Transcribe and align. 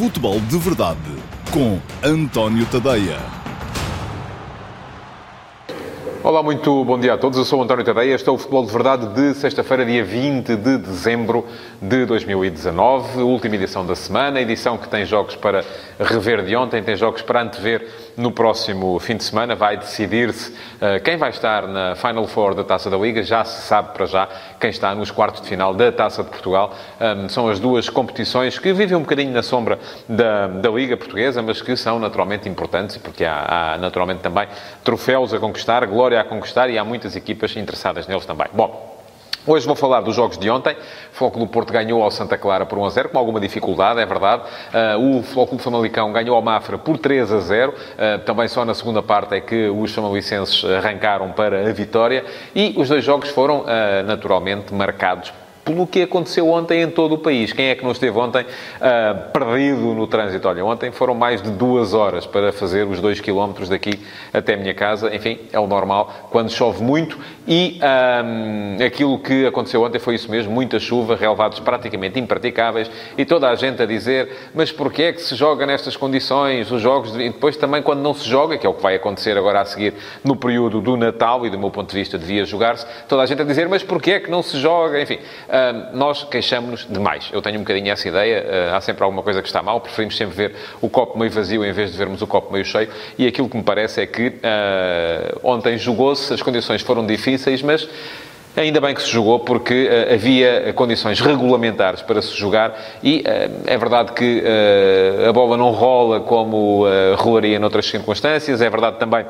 Futebol 0.00 0.40
de 0.40 0.56
Verdade 0.56 0.98
com 1.52 1.78
António 2.02 2.64
Tadeia. 2.64 3.18
Olá, 6.24 6.42
muito 6.42 6.82
bom 6.86 6.98
dia 6.98 7.12
a 7.12 7.18
todos. 7.18 7.36
Eu 7.36 7.44
sou 7.44 7.62
António 7.62 7.84
Tadeia. 7.84 8.14
Este 8.14 8.26
é 8.26 8.32
o 8.32 8.38
Futebol 8.38 8.64
de 8.64 8.72
Verdade 8.72 9.08
de 9.08 9.34
sexta-feira, 9.34 9.84
dia 9.84 10.02
20 10.02 10.56
de 10.56 10.78
dezembro 10.78 11.44
de 11.82 12.06
2019. 12.06 13.20
Última 13.20 13.56
edição 13.56 13.84
da 13.84 13.94
semana. 13.94 14.40
Edição 14.40 14.78
que 14.78 14.88
tem 14.88 15.04
jogos 15.04 15.36
para 15.36 15.66
rever 16.00 16.44
de 16.44 16.56
ontem, 16.56 16.82
tem 16.82 16.96
jogos 16.96 17.22
para 17.22 17.42
antever 17.42 17.86
no 18.16 18.32
próximo 18.32 18.98
fim 18.98 19.16
de 19.16 19.24
semana. 19.24 19.54
Vai 19.54 19.76
decidir-se 19.76 20.50
uh, 20.50 21.02
quem 21.04 21.16
vai 21.16 21.30
estar 21.30 21.66
na 21.66 21.94
Final 21.94 22.26
Four 22.26 22.54
da 22.54 22.64
Taça 22.64 22.90
da 22.90 22.96
Liga. 22.96 23.22
Já 23.22 23.44
se 23.44 23.66
sabe 23.66 23.92
para 23.92 24.06
já 24.06 24.28
quem 24.58 24.70
está 24.70 24.94
nos 24.94 25.10
quartos 25.10 25.42
de 25.42 25.48
final 25.48 25.74
da 25.74 25.92
Taça 25.92 26.22
de 26.22 26.30
Portugal. 26.30 26.74
São 27.28 27.48
as 27.48 27.58
duas 27.58 27.88
competições 27.88 28.58
que 28.58 28.72
vivem 28.72 28.96
um 28.96 29.00
bocadinho 29.00 29.32
na 29.32 29.42
sombra 29.42 29.78
da, 30.08 30.46
da 30.46 30.70
Liga 30.70 30.96
Portuguesa, 30.96 31.42
mas 31.42 31.62
que 31.62 31.76
são 31.76 31.98
naturalmente 31.98 32.48
importantes, 32.48 32.96
porque 32.96 33.24
há, 33.24 33.74
há 33.74 33.78
naturalmente 33.78 34.20
também 34.20 34.46
troféus 34.84 35.32
a 35.34 35.38
conquistar, 35.38 35.86
glória 35.86 36.20
a 36.20 36.24
conquistar 36.24 36.68
e 36.70 36.78
há 36.78 36.84
muitas 36.84 37.16
equipas 37.16 37.56
interessadas 37.56 38.06
neles 38.06 38.26
também. 38.26 38.46
Bom, 38.52 38.89
Hoje 39.52 39.66
vou 39.66 39.74
falar 39.74 40.00
dos 40.02 40.14
jogos 40.14 40.38
de 40.38 40.48
ontem. 40.48 40.76
O 41.12 41.16
Flóculo 41.16 41.44
Porto 41.44 41.72
ganhou 41.72 42.04
ao 42.04 42.10
Santa 42.12 42.38
Clara 42.38 42.64
por 42.64 42.78
1 42.78 42.84
a 42.84 42.90
0, 42.90 43.08
com 43.08 43.18
alguma 43.18 43.40
dificuldade, 43.40 43.98
é 43.98 44.06
verdade. 44.06 44.44
Uh, 44.94 45.18
o 45.18 45.22
Flóculo 45.24 45.60
Famalicão 45.60 46.12
ganhou 46.12 46.36
ao 46.36 46.42
Mafra 46.42 46.78
por 46.78 46.96
3 46.96 47.32
a 47.32 47.40
0. 47.40 47.72
Uh, 47.72 48.18
também 48.20 48.46
só 48.46 48.64
na 48.64 48.74
segunda 48.74 49.02
parte 49.02 49.34
é 49.34 49.40
que 49.40 49.68
os 49.68 49.92
famalicenses 49.92 50.64
arrancaram 50.64 51.32
para 51.32 51.68
a 51.68 51.72
vitória. 51.72 52.24
E 52.54 52.74
os 52.76 52.88
dois 52.88 53.02
jogos 53.02 53.28
foram, 53.30 53.62
uh, 53.62 54.06
naturalmente, 54.06 54.72
marcados 54.72 55.32
pelo 55.64 55.86
que 55.86 56.02
aconteceu 56.02 56.48
ontem 56.48 56.82
em 56.82 56.90
todo 56.90 57.14
o 57.14 57.18
país. 57.18 57.52
Quem 57.52 57.68
é 57.68 57.74
que 57.74 57.84
não 57.84 57.92
esteve 57.92 58.18
ontem 58.18 58.42
uh, 58.44 59.30
perdido 59.32 59.94
no 59.94 60.06
trânsito? 60.06 60.48
Olha, 60.48 60.64
ontem 60.64 60.90
foram 60.90 61.14
mais 61.14 61.42
de 61.42 61.50
duas 61.50 61.94
horas 61.94 62.26
para 62.26 62.52
fazer 62.52 62.86
os 62.86 63.00
dois 63.00 63.20
quilómetros 63.20 63.68
daqui 63.68 64.00
até 64.32 64.54
a 64.54 64.56
minha 64.56 64.74
casa. 64.74 65.14
Enfim, 65.14 65.38
é 65.52 65.58
o 65.58 65.66
normal 65.66 66.28
quando 66.30 66.50
chove 66.50 66.82
muito 66.82 67.18
e 67.46 67.78
um, 67.78 68.76
ah, 68.80 68.84
aquilo 68.84 69.18
que 69.18 69.46
aconteceu 69.46 69.82
ontem 69.82 69.98
foi 69.98 70.14
isso 70.14 70.30
mesmo, 70.30 70.52
muita 70.52 70.78
chuva, 70.78 71.16
relevados 71.16 71.58
praticamente 71.60 72.18
impraticáveis 72.18 72.90
e 73.16 73.24
toda 73.24 73.48
a 73.48 73.54
gente 73.54 73.82
a 73.82 73.86
dizer, 73.86 74.50
mas 74.54 74.70
porquê 74.70 75.04
é 75.04 75.12
que 75.12 75.20
se 75.20 75.34
joga 75.34 75.66
nestas 75.66 75.96
condições? 75.96 76.70
Os 76.70 76.80
jogos, 76.80 77.12
de... 77.12 77.22
e 77.22 77.30
depois 77.30 77.56
também 77.56 77.82
quando 77.82 78.00
não 78.00 78.14
se 78.14 78.28
joga, 78.28 78.56
que 78.56 78.66
é 78.66 78.70
o 78.70 78.74
que 78.74 78.82
vai 78.82 78.94
acontecer 78.94 79.36
agora 79.36 79.60
a 79.60 79.64
seguir 79.64 79.94
no 80.22 80.36
período 80.36 80.80
do 80.80 80.96
Natal 80.96 81.44
e 81.44 81.50
do 81.50 81.58
meu 81.58 81.70
ponto 81.70 81.90
de 81.90 81.96
vista 81.96 82.18
devia 82.18 82.44
jogar-se, 82.44 82.86
toda 83.08 83.22
a 83.22 83.26
gente 83.26 83.42
a 83.42 83.44
dizer, 83.44 83.68
mas 83.68 83.82
porquê 83.82 84.12
é 84.12 84.20
que 84.20 84.30
não 84.30 84.42
se 84.42 84.58
joga? 84.58 85.00
Enfim, 85.00 85.18
uh, 85.50 85.96
nós 85.96 86.24
queixamos-nos 86.24 86.86
demais. 86.88 87.28
Eu 87.32 87.42
tenho 87.42 87.56
um 87.56 87.60
bocadinho 87.60 87.90
essa 87.92 88.08
ideia, 88.08 88.70
uh, 88.72 88.76
há 88.76 88.80
sempre 88.80 89.04
alguma 89.04 89.22
coisa 89.22 89.42
que 89.42 89.48
está 89.48 89.62
mal, 89.62 89.80
preferimos 89.80 90.16
sempre 90.16 90.34
ver 90.34 90.54
o 90.80 90.88
copo 90.88 91.18
meio 91.18 91.30
vazio 91.30 91.64
em 91.64 91.72
vez 91.72 91.92
de 91.92 91.98
vermos 91.98 92.22
o 92.22 92.26
copo 92.26 92.52
meio 92.52 92.64
cheio, 92.64 92.88
e 93.18 93.26
aquilo 93.26 93.48
que 93.48 93.56
me 93.56 93.62
parece 93.62 94.00
é 94.00 94.06
que 94.06 94.28
uh, 94.28 95.40
ontem 95.42 95.76
jogou-se, 95.76 96.32
as 96.32 96.40
condições 96.40 96.82
foram 96.82 97.06
difíceis, 97.06 97.62
mas 97.62 97.88
Ainda 98.56 98.80
bem 98.80 98.94
que 98.94 99.02
se 99.02 99.08
jogou, 99.08 99.38
porque 99.38 99.88
uh, 99.88 100.14
havia 100.14 100.72
condições 100.74 101.20
regulamentares 101.20 102.02
para 102.02 102.20
se 102.20 102.36
jogar. 102.36 102.76
E 103.02 103.20
uh, 103.20 103.62
é 103.64 103.78
verdade 103.78 104.12
que 104.12 104.42
uh, 104.42 105.28
a 105.28 105.32
bola 105.32 105.56
não 105.56 105.70
rola 105.70 106.20
como 106.20 106.84
rolaria 107.16 107.58
noutras 107.58 107.86
circunstâncias, 107.86 108.60
é 108.60 108.68
verdade 108.68 108.98
também 108.98 109.24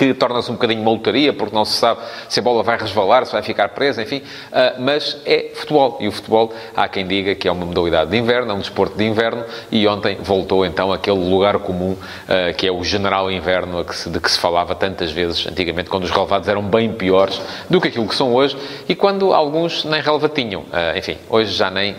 que 0.00 0.14
torna-se 0.14 0.50
um 0.50 0.54
bocadinho 0.54 0.82
moltaria, 0.82 1.30
porque 1.30 1.54
não 1.54 1.62
se 1.62 1.76
sabe 1.76 2.00
se 2.26 2.40
a 2.40 2.42
bola 2.42 2.62
vai 2.62 2.78
resvalar, 2.78 3.26
se 3.26 3.32
vai 3.32 3.42
ficar 3.42 3.68
presa, 3.68 4.02
enfim. 4.02 4.22
Uh, 4.50 4.80
mas 4.80 5.18
é 5.26 5.50
futebol. 5.54 5.98
E 6.00 6.08
o 6.08 6.12
futebol, 6.12 6.54
há 6.74 6.88
quem 6.88 7.06
diga 7.06 7.34
que 7.34 7.46
é 7.46 7.52
uma 7.52 7.66
modalidade 7.66 8.10
de 8.10 8.16
inverno, 8.16 8.50
é 8.50 8.54
um 8.54 8.60
desporto 8.60 8.96
de 8.96 9.04
inverno, 9.04 9.44
e 9.70 9.86
ontem 9.86 10.16
voltou 10.22 10.64
então 10.64 10.90
aquele 10.90 11.18
lugar 11.18 11.58
comum, 11.58 11.92
uh, 11.92 12.54
que 12.56 12.66
é 12.66 12.72
o 12.72 12.82
general 12.82 13.30
inverno, 13.30 13.84
de 13.84 14.20
que 14.20 14.30
se 14.30 14.38
falava 14.38 14.74
tantas 14.74 15.12
vezes 15.12 15.46
antigamente, 15.46 15.90
quando 15.90 16.04
os 16.04 16.10
relevados 16.10 16.48
eram 16.48 16.62
bem 16.62 16.90
piores 16.94 17.38
do 17.68 17.78
que 17.78 17.88
aquilo 17.88 18.08
que 18.08 18.14
são 18.14 18.34
hoje, 18.34 18.56
e 18.88 18.94
quando 18.94 19.34
alguns 19.34 19.84
nem 19.84 20.00
releva 20.00 20.30
tinham. 20.30 20.62
Uh, 20.62 20.96
enfim, 20.96 21.18
hoje 21.28 21.52
já 21.52 21.70
nem, 21.70 21.94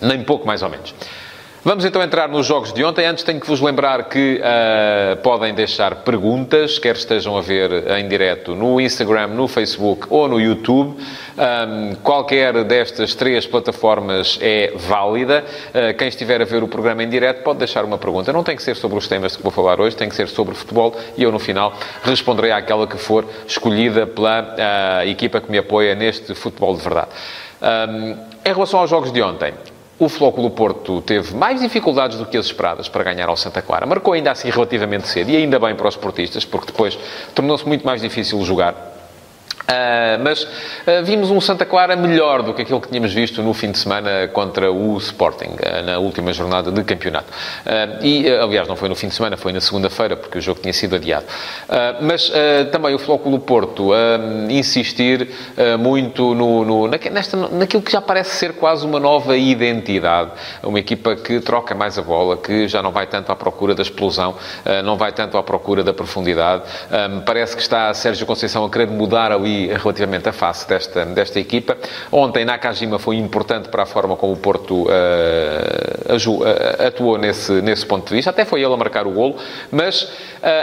nem 0.00 0.24
pouco 0.24 0.46
mais 0.46 0.62
ou 0.62 0.70
menos. 0.70 0.94
Vamos 1.62 1.84
então 1.84 2.02
entrar 2.02 2.26
nos 2.26 2.46
jogos 2.46 2.72
de 2.72 2.82
ontem. 2.82 3.04
Antes 3.04 3.22
tenho 3.22 3.38
que 3.38 3.46
vos 3.46 3.60
lembrar 3.60 4.04
que 4.04 4.40
uh, 4.40 5.16
podem 5.18 5.52
deixar 5.52 5.96
perguntas, 5.96 6.78
quer 6.78 6.96
estejam 6.96 7.36
a 7.36 7.42
ver 7.42 7.70
em 7.98 8.08
direto 8.08 8.54
no 8.54 8.80
Instagram, 8.80 9.26
no 9.26 9.46
Facebook 9.46 10.06
ou 10.08 10.26
no 10.26 10.40
YouTube. 10.40 10.96
Um, 10.96 11.94
qualquer 11.96 12.64
destas 12.64 13.14
três 13.14 13.46
plataformas 13.46 14.38
é 14.40 14.72
válida. 14.74 15.44
Uh, 15.68 15.94
quem 15.98 16.08
estiver 16.08 16.40
a 16.40 16.46
ver 16.46 16.62
o 16.62 16.68
programa 16.68 17.02
em 17.02 17.10
direto 17.10 17.42
pode 17.42 17.58
deixar 17.58 17.84
uma 17.84 17.98
pergunta. 17.98 18.32
Não 18.32 18.42
tem 18.42 18.56
que 18.56 18.62
ser 18.62 18.74
sobre 18.74 18.96
os 18.96 19.06
temas 19.06 19.36
que 19.36 19.42
vou 19.42 19.52
falar 19.52 19.82
hoje, 19.82 19.94
tem 19.94 20.08
que 20.08 20.16
ser 20.16 20.28
sobre 20.28 20.54
futebol 20.54 20.96
e 21.14 21.22
eu 21.22 21.30
no 21.30 21.38
final 21.38 21.74
responderei 22.02 22.52
àquela 22.52 22.86
que 22.86 22.96
for 22.96 23.26
escolhida 23.46 24.06
pela 24.06 24.40
uh, 24.40 25.06
equipa 25.06 25.42
que 25.42 25.50
me 25.50 25.58
apoia 25.58 25.94
neste 25.94 26.34
futebol 26.34 26.74
de 26.74 26.82
verdade. 26.82 27.10
Um, 27.60 28.16
em 28.46 28.54
relação 28.54 28.80
aos 28.80 28.88
jogos 28.88 29.12
de 29.12 29.20
ontem, 29.20 29.52
o 30.00 30.08
Flóculo 30.08 30.50
Porto 30.50 31.02
teve 31.02 31.36
mais 31.36 31.60
dificuldades 31.60 32.16
do 32.16 32.24
que 32.24 32.38
as 32.38 32.46
esperadas 32.46 32.88
para 32.88 33.04
ganhar 33.04 33.28
ao 33.28 33.36
Santa 33.36 33.60
Clara. 33.60 33.84
Marcou 33.84 34.14
ainda 34.14 34.30
assim 34.30 34.48
relativamente 34.48 35.06
cedo, 35.06 35.30
e 35.30 35.36
ainda 35.36 35.58
bem 35.58 35.76
para 35.76 35.86
os 35.86 35.94
portistas, 35.94 36.42
porque 36.42 36.68
depois 36.68 36.98
tornou-se 37.34 37.68
muito 37.68 37.84
mais 37.84 38.00
difícil 38.00 38.42
jogar. 38.42 38.89
Uh, 39.70 40.18
mas 40.20 40.42
uh, 40.42 40.48
vimos 41.04 41.30
um 41.30 41.40
Santa 41.40 41.64
Clara 41.64 41.94
melhor 41.94 42.42
do 42.42 42.52
que 42.52 42.62
aquilo 42.62 42.80
que 42.80 42.88
tínhamos 42.88 43.14
visto 43.14 43.40
no 43.40 43.54
fim 43.54 43.70
de 43.70 43.78
semana 43.78 44.26
contra 44.32 44.72
o 44.72 44.98
Sporting, 44.98 45.50
uh, 45.50 45.82
na 45.84 45.98
última 45.98 46.32
jornada 46.32 46.72
de 46.72 46.82
campeonato. 46.82 47.32
e, 48.02 48.28
aliás, 48.28 48.66
não 48.66 48.74
foi 48.74 48.88
no 48.88 48.96
fim 48.96 49.06
de 49.06 49.14
semana, 49.14 49.36
foi 49.36 49.52
na 49.52 49.60
segunda-feira, 49.60 50.16
porque 50.16 50.38
o 50.38 50.40
jogo 50.40 50.60
tinha 50.60 50.72
sido 50.72 50.96
adiado. 50.96 51.26
mas 52.00 52.32
também 52.72 52.94
o 52.94 52.98
Flóculo 52.98 53.38
Porto 53.38 53.90
insistir 54.48 55.28
muito 55.78 56.34
no, 56.34 56.64
no, 56.64 56.88
nesta, 56.88 57.36
naquilo 57.36 57.82
que 57.82 57.92
já 57.92 58.00
parece 58.00 58.36
ser 58.36 58.54
quase 58.54 58.84
uma 58.86 58.98
nova 58.98 59.36
identidade. 59.36 60.30
Uma 60.62 60.78
equipa 60.78 61.14
que 61.14 61.40
troca 61.40 61.74
mais 61.74 61.98
a 61.98 62.02
bola, 62.02 62.36
que 62.36 62.66
já 62.66 62.82
não 62.82 62.90
vai 62.90 63.06
tanto 63.06 63.30
à 63.30 63.36
procura 63.36 63.74
da 63.74 63.82
explosão, 63.82 64.34
não 64.84 64.96
vai 64.96 65.12
tanto 65.12 65.36
à 65.36 65.42
procura 65.42 65.82
da 65.84 65.92
profundidade. 65.92 66.62
parece 67.24 67.54
que 67.54 67.62
está 67.62 67.92
Sérgio 67.94 68.26
Conceição 68.26 68.64
a 68.64 68.70
querer 68.70 68.88
mudar 68.88 69.32
ali 69.32 69.59
relativamente 69.68 70.28
à 70.28 70.32
face 70.32 70.68
desta, 70.68 71.04
desta 71.06 71.38
equipa. 71.38 71.76
Ontem, 72.10 72.44
Nakajima 72.44 72.98
foi 72.98 73.16
importante 73.16 73.68
para 73.68 73.82
a 73.82 73.86
forma 73.86 74.16
como 74.16 74.32
o 74.32 74.36
Porto 74.36 74.84
uh, 74.84 74.88
uh, 74.88 76.86
atuou 76.86 77.18
nesse, 77.18 77.52
nesse 77.62 77.86
ponto 77.86 78.08
de 78.08 78.14
vista. 78.14 78.30
Até 78.30 78.44
foi 78.44 78.62
ele 78.62 78.72
a 78.72 78.76
marcar 78.76 79.06
o 79.06 79.10
golo. 79.10 79.36
Mas, 79.70 80.02
uh, 80.02 80.08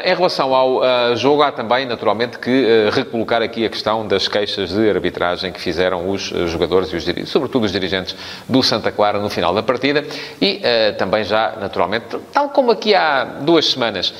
em 0.05 0.15
relação 0.15 0.53
ao 0.53 1.15
jogo, 1.15 1.41
há 1.41 1.51
também, 1.51 1.85
naturalmente, 1.85 2.37
que 2.39 2.89
recolocar 2.91 3.41
aqui 3.41 3.65
a 3.65 3.69
questão 3.69 4.07
das 4.07 4.27
queixas 4.27 4.69
de 4.69 4.89
arbitragem 4.89 5.51
que 5.51 5.59
fizeram 5.59 6.09
os 6.09 6.21
jogadores 6.21 6.91
e 6.91 6.95
os 6.95 7.29
sobretudo 7.29 7.65
os 7.65 7.71
dirigentes 7.71 8.15
do 8.47 8.61
Santa 8.61 8.91
Clara 8.91 9.19
no 9.19 9.29
final 9.29 9.53
da 9.53 9.63
partida. 9.63 10.03
E 10.41 10.61
também 10.97 11.23
já, 11.23 11.53
naturalmente, 11.59 12.17
tal 12.31 12.49
como 12.49 12.71
aqui 12.71 12.93
há 12.93 13.23
duas 13.23 13.65
semanas 13.65 14.13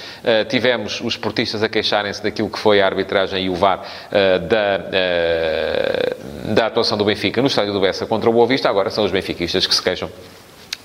tivemos 0.49 1.01
os 1.01 1.17
portistas 1.17 1.61
a 1.63 1.69
queixarem-se 1.69 2.23
daquilo 2.23 2.49
que 2.49 2.59
foi 2.59 2.81
a 2.81 2.85
arbitragem 2.85 3.45
e 3.45 3.49
o 3.49 3.55
VAR 3.55 3.81
da 4.49 4.66
eh, 4.91 6.15
da 6.53 6.67
atuação 6.67 6.97
do 6.97 7.05
Benfica 7.05 7.41
no 7.41 7.47
estádio 7.47 7.73
do 7.73 7.79
Bessa 7.79 8.05
contra 8.05 8.29
o 8.29 8.33
Boa 8.33 8.47
Vista, 8.47 8.69
agora 8.69 8.89
são 8.89 9.03
os 9.03 9.11
benfiquistas 9.11 9.65
que 9.65 9.73
se 9.73 9.81
queixam 9.81 10.09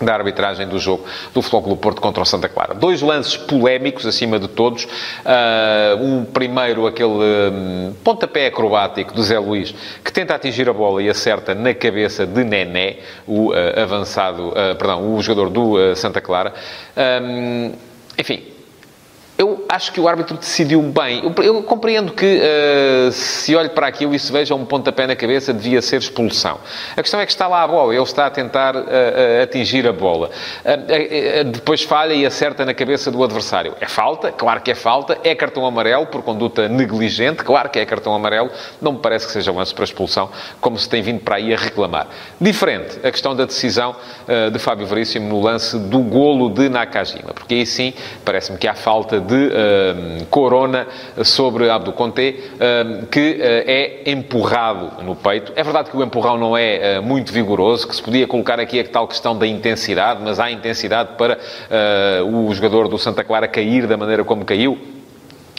da 0.04 0.14
arbitragem 0.14 0.66
do 0.66 0.78
jogo 0.78 1.04
do 1.32 1.40
Futebol 1.40 1.76
Porto 1.76 2.00
contra 2.00 2.22
o 2.22 2.26
Santa 2.26 2.48
Clara. 2.48 2.74
Dois 2.74 3.00
lances 3.00 3.36
polémicos, 3.36 4.04
acima 4.06 4.38
de 4.38 4.48
todos. 4.48 4.84
Uh, 4.84 6.02
um 6.02 6.24
primeiro, 6.24 6.86
aquele 6.86 7.08
um, 7.08 7.94
pontapé 8.02 8.46
acrobático 8.46 9.14
do 9.14 9.22
Zé 9.22 9.38
Luís, 9.38 9.74
que 10.04 10.12
tenta 10.12 10.34
atingir 10.34 10.68
a 10.68 10.72
bola 10.72 11.02
e 11.02 11.08
acerta 11.08 11.54
na 11.54 11.74
cabeça 11.74 12.26
de 12.26 12.44
Nené, 12.44 12.96
o 13.26 13.50
uh, 13.50 13.80
avançado, 13.80 14.48
uh, 14.48 14.74
perdão, 14.76 15.14
o 15.14 15.22
jogador 15.22 15.50
do 15.50 15.96
Santa 15.96 16.20
Clara. 16.20 16.52
Um, 17.22 17.72
enfim, 18.18 18.51
acho 19.72 19.90
que 19.90 19.98
o 19.98 20.06
árbitro 20.06 20.36
decidiu 20.36 20.82
bem. 20.82 21.22
Eu, 21.24 21.42
eu 21.42 21.62
compreendo 21.62 22.12
que 22.12 22.40
uh, 22.40 23.10
se 23.10 23.56
olhe 23.56 23.70
para 23.70 23.86
aquilo 23.86 24.14
e 24.14 24.18
se 24.18 24.30
veja 24.30 24.54
um 24.54 24.66
pontapé 24.66 25.06
na 25.06 25.16
cabeça, 25.16 25.52
devia 25.52 25.80
ser 25.80 25.96
expulsão. 25.96 26.58
A 26.94 27.00
questão 27.00 27.18
é 27.18 27.24
que 27.24 27.32
está 27.32 27.48
lá 27.48 27.62
a 27.62 27.66
bola, 27.66 27.94
ele 27.94 28.02
está 28.02 28.26
a 28.26 28.30
tentar 28.30 28.76
uh, 28.76 28.80
uh, 28.80 29.42
atingir 29.42 29.88
a 29.88 29.92
bola. 29.92 30.30
depois 31.50 31.82
falha 31.82 32.12
e 32.12 32.26
acerta 32.26 32.66
na 32.66 32.74
cabeça 32.74 33.10
do 33.10 33.24
adversário. 33.24 33.74
É 33.80 33.86
falta, 33.86 34.30
claro 34.30 34.60
que 34.60 34.70
é 34.70 34.74
falta. 34.74 35.18
É 35.24 35.34
cartão 35.34 35.64
amarelo 35.64 36.06
por 36.06 36.22
conduta 36.22 36.68
negligente, 36.68 37.42
claro 37.42 37.70
que 37.70 37.78
é 37.78 37.86
cartão 37.86 38.14
amarelo. 38.14 38.50
Não 38.80 38.92
me 38.92 38.98
parece 38.98 39.26
que 39.26 39.32
seja 39.32 39.50
lance 39.52 39.74
para 39.74 39.84
expulsão, 39.84 40.28
como 40.60 40.78
se 40.78 40.86
tem 40.86 41.00
vindo 41.00 41.20
para 41.20 41.36
aí 41.36 41.54
a 41.54 41.56
reclamar. 41.56 42.08
Diferente 42.38 42.98
a 43.02 43.10
questão 43.10 43.34
da 43.34 43.46
decisão 43.46 43.96
de 44.52 44.58
Fábio 44.58 44.86
Veríssimo 44.86 45.28
no 45.28 45.40
lance 45.40 45.78
do 45.78 46.00
golo 46.00 46.50
de 46.50 46.68
Nakajima, 46.68 47.32
porque 47.32 47.54
aí 47.54 47.66
sim 47.66 47.94
parece-me 48.24 48.58
que 48.58 48.68
há 48.68 48.74
falta 48.74 49.20
de 49.20 49.61
Corona 50.30 50.86
sobre 51.22 51.68
Abdo 51.68 51.92
Conté, 51.92 52.34
que 53.10 53.38
é 53.40 54.02
empurrado 54.10 55.02
no 55.04 55.14
peito. 55.14 55.52
É 55.56 55.62
verdade 55.62 55.90
que 55.90 55.96
o 55.96 56.02
empurrão 56.02 56.38
não 56.38 56.56
é 56.56 57.00
muito 57.00 57.32
vigoroso, 57.32 57.86
que 57.86 57.94
se 57.94 58.02
podia 58.02 58.26
colocar 58.26 58.58
aqui 58.60 58.80
a 58.80 58.84
tal 58.84 59.06
questão 59.08 59.36
da 59.36 59.46
intensidade, 59.46 60.20
mas 60.22 60.40
há 60.40 60.50
intensidade 60.50 61.10
para 61.16 61.38
o 62.26 62.52
jogador 62.54 62.88
do 62.88 62.98
Santa 62.98 63.24
Clara 63.24 63.48
cair 63.48 63.86
da 63.86 63.96
maneira 63.96 64.24
como 64.24 64.44
caiu. 64.44 64.78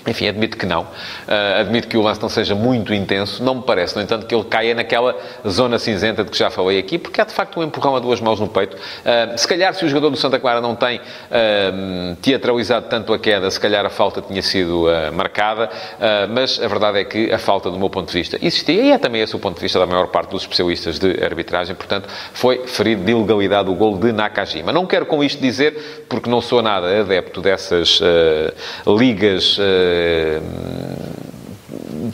Enfim, 0.06 0.28
admito 0.28 0.58
que 0.58 0.66
não. 0.66 0.82
Uh, 0.82 1.62
admito 1.62 1.88
que 1.88 1.98
o 1.98 2.02
lance 2.02 2.22
não 2.22 2.30
seja 2.30 2.54
muito 2.54 2.94
intenso. 2.94 3.42
Não 3.44 3.56
me 3.56 3.62
parece, 3.62 3.96
no 3.96 4.02
entanto, 4.02 4.26
que 4.26 4.36
ele 4.36 4.44
caia 4.44 4.76
naquela 4.76 5.16
zona 5.48 5.80
cinzenta 5.80 6.24
de 6.24 6.32
que 6.32 6.38
já 6.38 6.50
falei 6.50 6.78
aqui, 6.78 6.98
porque 6.98 7.22
há 7.22 7.24
de 7.24 7.34
facto 7.34 7.60
um 7.60 7.64
empurrão 7.64 7.96
a 7.96 8.00
duas 8.00 8.20
mãos 8.20 8.40
no 8.40 8.48
peito. 8.48 8.76
Uh, 8.76 9.38
se 9.38 9.48
calhar, 9.48 9.74
se 9.74 9.86
o 9.86 9.88
jogador 9.88 10.10
do 10.10 10.18
Santa 10.18 10.40
Clara 10.40 10.60
não 10.60 10.76
tem 10.76 10.98
uh, 10.98 12.16
teatralizado 12.22 12.88
tanto 12.90 13.14
a 13.14 13.20
queda, 13.20 13.50
se 13.50 13.60
calhar 13.60 13.86
a 13.86 13.90
falta 13.90 14.22
tinha 14.22 14.42
sido 14.42 14.88
marcada, 15.14 15.70
mas 16.30 16.60
a 16.62 16.68
verdade 16.68 17.00
é 17.00 17.04
que 17.04 17.32
a 17.32 17.38
falta, 17.38 17.70
do 17.70 17.78
meu 17.78 17.90
ponto 17.90 18.08
de 18.08 18.14
vista, 18.14 18.38
existia, 18.42 18.82
e 18.82 18.92
é 18.92 18.98
também 18.98 19.22
esse 19.22 19.36
o 19.36 19.40
ponto 19.40 19.56
de 19.56 19.62
vista 19.62 19.80
da 19.80 19.86
maior 19.86 20.08
parte 20.08 20.32
dos 20.32 20.44
especialistas 20.44 21.00
de 21.00 21.24
arbitragem, 21.24 21.76
portanto, 21.76 22.10
foi 22.34 22.68
ferido 22.68 23.04
de 23.04 23.12
ilegalidade 23.12 23.70
o 23.70 23.74
gol 23.74 23.98
de 23.98 24.12
Nakajima. 24.12 24.72
Não 24.72 24.86
quero 24.86 25.06
com 25.06 25.24
isto 25.24 25.42
dizer, 25.42 26.06
porque 26.10 26.30
não 26.30 26.42
sou 26.42 26.62
nada 26.62 27.00
adepto 27.00 27.42
dessas 27.42 28.00
ligas 28.86 29.58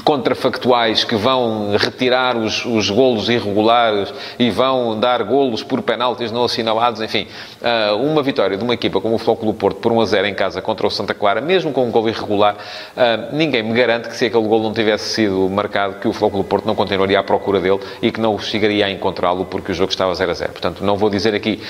contrafactuais 0.03 1.03
que 1.03 1.15
vão 1.15 1.75
retirar 1.77 2.35
os, 2.37 2.65
os 2.65 2.89
golos 2.89 3.29
irregulares 3.29 4.13
e 4.37 4.49
vão 4.49 4.99
dar 4.99 5.23
golos 5.23 5.63
por 5.63 5.81
penaltis 5.81 6.31
não 6.31 6.43
assinalados, 6.43 7.01
enfim, 7.01 7.27
uh, 7.61 7.95
uma 7.95 8.21
vitória 8.23 8.57
de 8.57 8.63
uma 8.63 8.73
equipa 8.73 8.99
como 9.01 9.15
o 9.15 9.17
Flóculo 9.17 9.53
Porto 9.53 9.77
por 9.77 9.91
1 9.91 10.01
a 10.01 10.05
0 10.05 10.27
em 10.27 10.33
casa 10.33 10.61
contra 10.61 10.87
o 10.87 10.89
Santa 10.89 11.13
Clara, 11.13 11.41
mesmo 11.41 11.71
com 11.71 11.85
um 11.85 11.91
gol 11.91 12.09
irregular, 12.09 12.55
uh, 12.55 13.35
ninguém 13.35 13.63
me 13.63 13.73
garante 13.73 14.09
que 14.09 14.15
se 14.15 14.25
aquele 14.25 14.47
gol 14.47 14.61
não 14.61 14.73
tivesse 14.73 15.13
sido 15.13 15.49
marcado, 15.49 15.95
que 15.99 16.07
o 16.07 16.13
Flóculo 16.13 16.43
Porto 16.43 16.65
não 16.65 16.75
continuaria 16.75 17.19
à 17.19 17.23
procura 17.23 17.59
dele 17.59 17.79
e 18.01 18.11
que 18.11 18.19
não 18.19 18.37
chegaria 18.39 18.85
a 18.85 18.89
encontrá-lo 18.89 19.45
porque 19.45 19.71
o 19.71 19.75
jogo 19.75 19.91
estava 19.91 20.13
0 20.13 20.31
a 20.31 20.33
0. 20.33 20.51
Portanto, 20.51 20.83
não 20.83 20.97
vou 20.97 21.09
dizer 21.09 21.35
aqui 21.35 21.61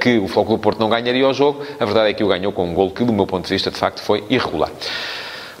que 0.00 0.18
o 0.18 0.28
Flóculo 0.28 0.58
Porto 0.58 0.78
não 0.78 0.88
ganharia 0.88 1.26
o 1.26 1.32
jogo, 1.32 1.64
a 1.78 1.84
verdade 1.84 2.10
é 2.10 2.14
que 2.14 2.22
o 2.22 2.28
ganhou 2.28 2.52
com 2.52 2.64
um 2.64 2.74
gol 2.74 2.90
que, 2.90 3.04
do 3.04 3.12
meu 3.12 3.26
ponto 3.26 3.44
de 3.44 3.52
vista, 3.52 3.70
de 3.70 3.76
facto, 3.76 4.00
foi 4.00 4.24
irregular. 4.28 4.70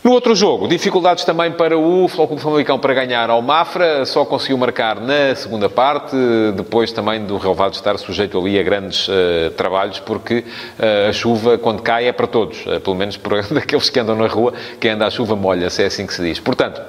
No 0.08 0.14
outro 0.14 0.34
jogo, 0.34 0.66
dificuldades 0.66 1.22
também 1.22 1.52
para 1.52 1.76
o 1.76 2.08
Flóculo 2.08 2.40
Famalicão 2.40 2.78
para 2.78 2.94
ganhar 2.94 3.28
ao 3.28 3.42
Mafra, 3.42 4.06
só 4.06 4.24
conseguiu 4.24 4.56
marcar 4.56 4.98
na 4.98 5.34
segunda 5.34 5.68
parte, 5.68 6.16
depois 6.56 6.90
também 6.90 7.26
do 7.26 7.36
relevado 7.36 7.74
estar 7.74 7.98
sujeito 7.98 8.38
ali 8.38 8.58
a 8.58 8.62
grandes 8.62 9.06
uh, 9.06 9.50
trabalhos, 9.54 10.00
porque 10.00 10.38
uh, 10.78 11.10
a 11.10 11.12
chuva, 11.12 11.58
quando 11.58 11.82
cai, 11.82 12.08
é 12.08 12.12
para 12.12 12.26
todos, 12.26 12.64
uh, 12.64 12.80
pelo 12.80 12.96
menos 12.96 13.18
por 13.18 13.42
daqueles 13.52 13.90
que 13.90 14.00
andam 14.00 14.16
na 14.16 14.28
rua, 14.28 14.54
quem 14.80 14.92
anda 14.92 15.06
à 15.06 15.10
chuva 15.10 15.36
molha-se, 15.36 15.82
é 15.82 15.86
assim 15.88 16.06
que 16.06 16.14
se 16.14 16.22
diz. 16.22 16.40
Portanto, 16.40 16.80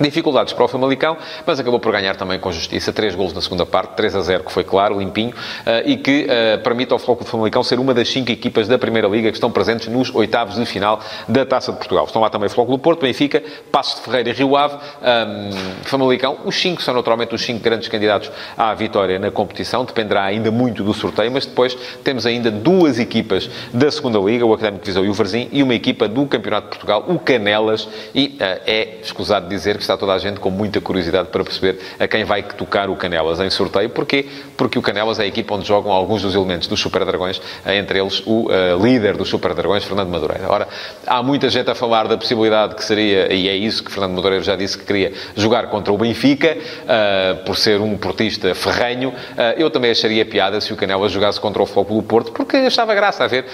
Dificuldades 0.00 0.52
para 0.52 0.64
o 0.64 0.68
Famalicão, 0.68 1.16
mas 1.44 1.58
acabou 1.58 1.80
por 1.80 1.90
ganhar 1.90 2.14
também 2.14 2.38
com 2.38 2.52
justiça. 2.52 2.92
Três 2.92 3.16
golos 3.16 3.32
na 3.32 3.40
segunda 3.40 3.66
parte, 3.66 3.96
3 3.96 4.14
a 4.14 4.20
0, 4.20 4.44
que 4.44 4.52
foi 4.52 4.62
claro, 4.62 4.98
limpinho, 5.00 5.34
eh, 5.66 5.82
e 5.86 5.96
que 5.96 6.26
uh, 6.26 6.62
permite 6.62 6.92
ao 6.92 7.00
Flóculo 7.00 7.28
Famalicão 7.28 7.64
ser 7.64 7.80
uma 7.80 7.92
das 7.92 8.08
cinco 8.08 8.30
equipas 8.30 8.68
da 8.68 8.78
Primeira 8.78 9.08
Liga 9.08 9.28
que 9.28 9.36
estão 9.36 9.50
presentes 9.50 9.88
nos 9.88 10.14
oitavos 10.14 10.54
de 10.54 10.64
final 10.66 11.00
da 11.26 11.44
Taça 11.44 11.72
de 11.72 11.78
Portugal. 11.78 12.04
Estão 12.04 12.22
lá 12.22 12.30
também 12.30 12.48
Flóculo 12.48 12.78
Porto, 12.78 13.00
Benfica, 13.00 13.42
Passos 13.72 13.96
de 13.96 14.02
Ferreira 14.02 14.30
e 14.30 14.32
Rio 14.32 14.56
Ave, 14.56 14.76
um, 14.76 14.78
ehm, 15.02 15.50
Famalicão. 15.82 16.38
Os 16.44 16.54
cinco 16.54 16.80
são 16.80 16.94
naturalmente 16.94 17.34
os 17.34 17.42
cinco 17.42 17.60
grandes 17.60 17.88
candidatos 17.88 18.30
à 18.56 18.72
vitória 18.74 19.18
na 19.18 19.32
competição. 19.32 19.84
Dependerá 19.84 20.24
ainda 20.24 20.52
muito 20.52 20.84
do 20.84 20.94
sorteio, 20.94 21.32
mas 21.32 21.44
depois 21.44 21.74
temos 22.04 22.24
ainda 22.24 22.52
duas 22.52 23.00
equipas 23.00 23.50
da 23.74 23.90
Segunda 23.90 24.20
Liga, 24.20 24.46
o 24.46 24.52
Académico 24.52 24.86
Viseu 24.86 25.04
e 25.04 25.08
o 25.08 25.12
Varzim, 25.12 25.48
e 25.50 25.60
uma 25.60 25.74
equipa 25.74 26.06
do 26.06 26.24
Campeonato 26.26 26.66
de 26.66 26.70
Portugal, 26.70 27.04
o 27.08 27.18
Canelas, 27.18 27.88
e 28.14 28.38
uh, 28.40 28.60
é 28.64 28.98
escusado 29.02 29.48
dizer 29.48 29.76
que 29.76 29.87
está 29.88 29.96
toda 29.96 30.12
a 30.12 30.18
gente 30.18 30.38
com 30.38 30.50
muita 30.50 30.80
curiosidade 30.80 31.28
para 31.28 31.42
perceber 31.42 31.78
a 31.98 32.06
quem 32.06 32.24
vai 32.24 32.42
tocar 32.42 32.90
o 32.90 32.96
Canelas 32.96 33.40
em 33.40 33.48
sorteio. 33.48 33.88
Porquê? 33.88 34.26
Porque 34.56 34.78
o 34.78 34.82
Canelas 34.82 35.18
é 35.18 35.22
a 35.22 35.26
equipa 35.26 35.54
onde 35.54 35.66
jogam 35.66 35.90
alguns 35.90 36.22
dos 36.22 36.34
elementos 36.34 36.68
dos 36.68 36.78
Super 36.78 37.04
Dragões, 37.04 37.40
entre 37.66 37.98
eles 37.98 38.22
o 38.26 38.48
uh, 38.48 38.82
líder 38.82 39.16
dos 39.16 39.28
Super 39.28 39.54
Dragões, 39.54 39.84
Fernando 39.84 40.10
Madureira. 40.10 40.44
Ora, 40.48 40.68
há 41.06 41.22
muita 41.22 41.48
gente 41.48 41.70
a 41.70 41.74
falar 41.74 42.06
da 42.06 42.18
possibilidade 42.18 42.74
que 42.74 42.84
seria, 42.84 43.32
e 43.32 43.48
é 43.48 43.56
isso 43.56 43.82
que 43.82 43.90
Fernando 43.90 44.14
Madureira 44.14 44.44
já 44.44 44.56
disse 44.56 44.76
que 44.76 44.84
queria, 44.84 45.12
jogar 45.34 45.68
contra 45.68 45.92
o 45.92 45.96
Benfica, 45.96 46.56
uh, 46.58 47.44
por 47.44 47.56
ser 47.56 47.80
um 47.80 47.96
portista 47.96 48.54
ferrenho. 48.54 49.10
Uh, 49.10 49.14
eu 49.56 49.70
também 49.70 49.90
acharia 49.90 50.24
piada 50.26 50.60
se 50.60 50.72
o 50.72 50.76
Canelas 50.76 51.10
jogasse 51.10 51.40
contra 51.40 51.62
o 51.62 51.66
Flóculo 51.66 52.02
Porto, 52.02 52.32
porque 52.32 52.56
achava 52.56 52.94
graça 52.94 53.24
a 53.24 53.26
ver 53.26 53.46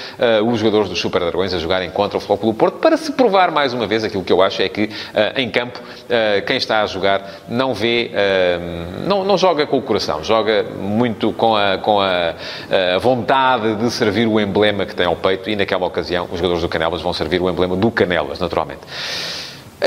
os 0.46 0.58
jogadores 0.58 0.88
dos 0.88 0.98
Super 0.98 1.20
Dragões 1.20 1.52
a 1.54 1.58
jogarem 1.58 1.90
contra 1.90 2.18
o 2.18 2.20
Flóculo 2.20 2.52
Porto, 2.54 2.78
para 2.78 2.96
se 2.96 3.12
provar 3.12 3.50
mais 3.50 3.72
uma 3.72 3.86
vez 3.86 4.02
aquilo 4.02 4.24
que 4.24 4.32
eu 4.32 4.42
acho 4.42 4.62
é 4.62 4.68
que, 4.68 4.88
em 5.36 5.50
campo, 5.50 5.78
quem 6.46 6.56
está 6.56 6.82
a 6.82 6.86
jogar 6.86 7.22
não 7.48 7.74
vê, 7.74 8.10
uh, 8.12 9.06
não, 9.06 9.24
não 9.24 9.36
joga 9.38 9.66
com 9.66 9.78
o 9.78 9.82
coração, 9.82 10.22
joga 10.22 10.64
muito 10.78 11.32
com, 11.32 11.56
a, 11.56 11.78
com 11.78 12.00
a, 12.00 12.34
a, 12.94 12.98
vontade 12.98 13.74
de 13.76 13.90
servir 13.90 14.26
o 14.26 14.40
emblema 14.40 14.86
que 14.86 14.94
tem 14.94 15.06
ao 15.06 15.16
peito 15.16 15.50
e 15.50 15.56
naquela 15.56 15.86
ocasião 15.86 16.24
os 16.30 16.38
jogadores 16.38 16.62
do 16.62 16.68
Canelas 16.68 17.02
vão 17.02 17.12
servir 17.12 17.40
o 17.40 17.48
emblema 17.48 17.76
do 17.76 17.90
Canelas, 17.90 18.38
naturalmente. 18.38 18.82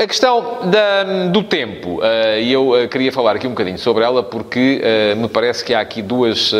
A 0.00 0.06
questão 0.06 0.70
da, 0.70 1.26
do 1.26 1.42
tempo, 1.42 1.98
eh, 2.04 2.42
e 2.42 2.52
eu 2.52 2.76
eh, 2.76 2.86
queria 2.86 3.10
falar 3.10 3.34
aqui 3.34 3.48
um 3.48 3.50
bocadinho 3.50 3.78
sobre 3.78 4.04
ela 4.04 4.22
porque 4.22 4.80
uh, 4.80 5.16
me 5.16 5.28
parece 5.28 5.64
que 5.64 5.74
há 5.74 5.80
aqui 5.80 6.00
duas, 6.00 6.52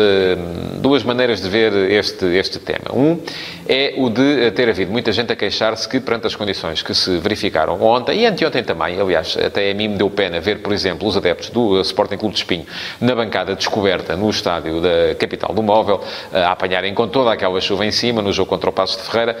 duas 0.75 1.03
maneiras 1.03 1.41
de 1.41 1.47
ver 1.47 1.71
este, 1.89 2.25
este 2.25 2.59
tema. 2.59 2.93
Um 2.93 3.17
é 3.65 3.93
o 3.97 4.09
de 4.09 4.51
ter 4.51 4.67
havido 4.67 4.91
muita 4.91 5.13
gente 5.13 5.31
a 5.31 5.35
queixar-se 5.37 5.87
que, 5.87 6.01
perante 6.01 6.27
as 6.27 6.35
condições 6.35 6.81
que 6.81 6.93
se 6.93 7.17
verificaram 7.19 7.81
ontem 7.81 8.21
e 8.21 8.25
anteontem 8.25 8.63
também, 8.63 8.99
aliás, 8.99 9.37
até 9.37 9.71
a 9.71 9.73
mim 9.73 9.89
me 9.89 9.95
deu 9.95 10.09
pena 10.09 10.41
ver, 10.41 10.57
por 10.57 10.73
exemplo, 10.73 11.07
os 11.07 11.15
adeptos 11.15 11.49
do 11.49 11.79
Sporting 11.81 12.17
Clube 12.17 12.33
de 12.33 12.41
Espinho 12.41 12.65
na 12.99 13.15
bancada 13.15 13.55
descoberta 13.55 14.17
no 14.17 14.29
estádio 14.29 14.81
da 14.81 15.15
capital 15.17 15.53
do 15.53 15.61
Móvel, 15.61 16.01
a 16.33 16.51
apanharem 16.51 16.93
com 16.93 17.07
toda 17.07 17.31
aquela 17.31 17.61
chuva 17.61 17.85
em 17.85 17.91
cima 17.91 18.21
no 18.21 18.33
jogo 18.33 18.49
contra 18.49 18.69
o 18.69 18.73
Passo 18.73 18.97
de 18.97 19.03
Ferreira, 19.03 19.37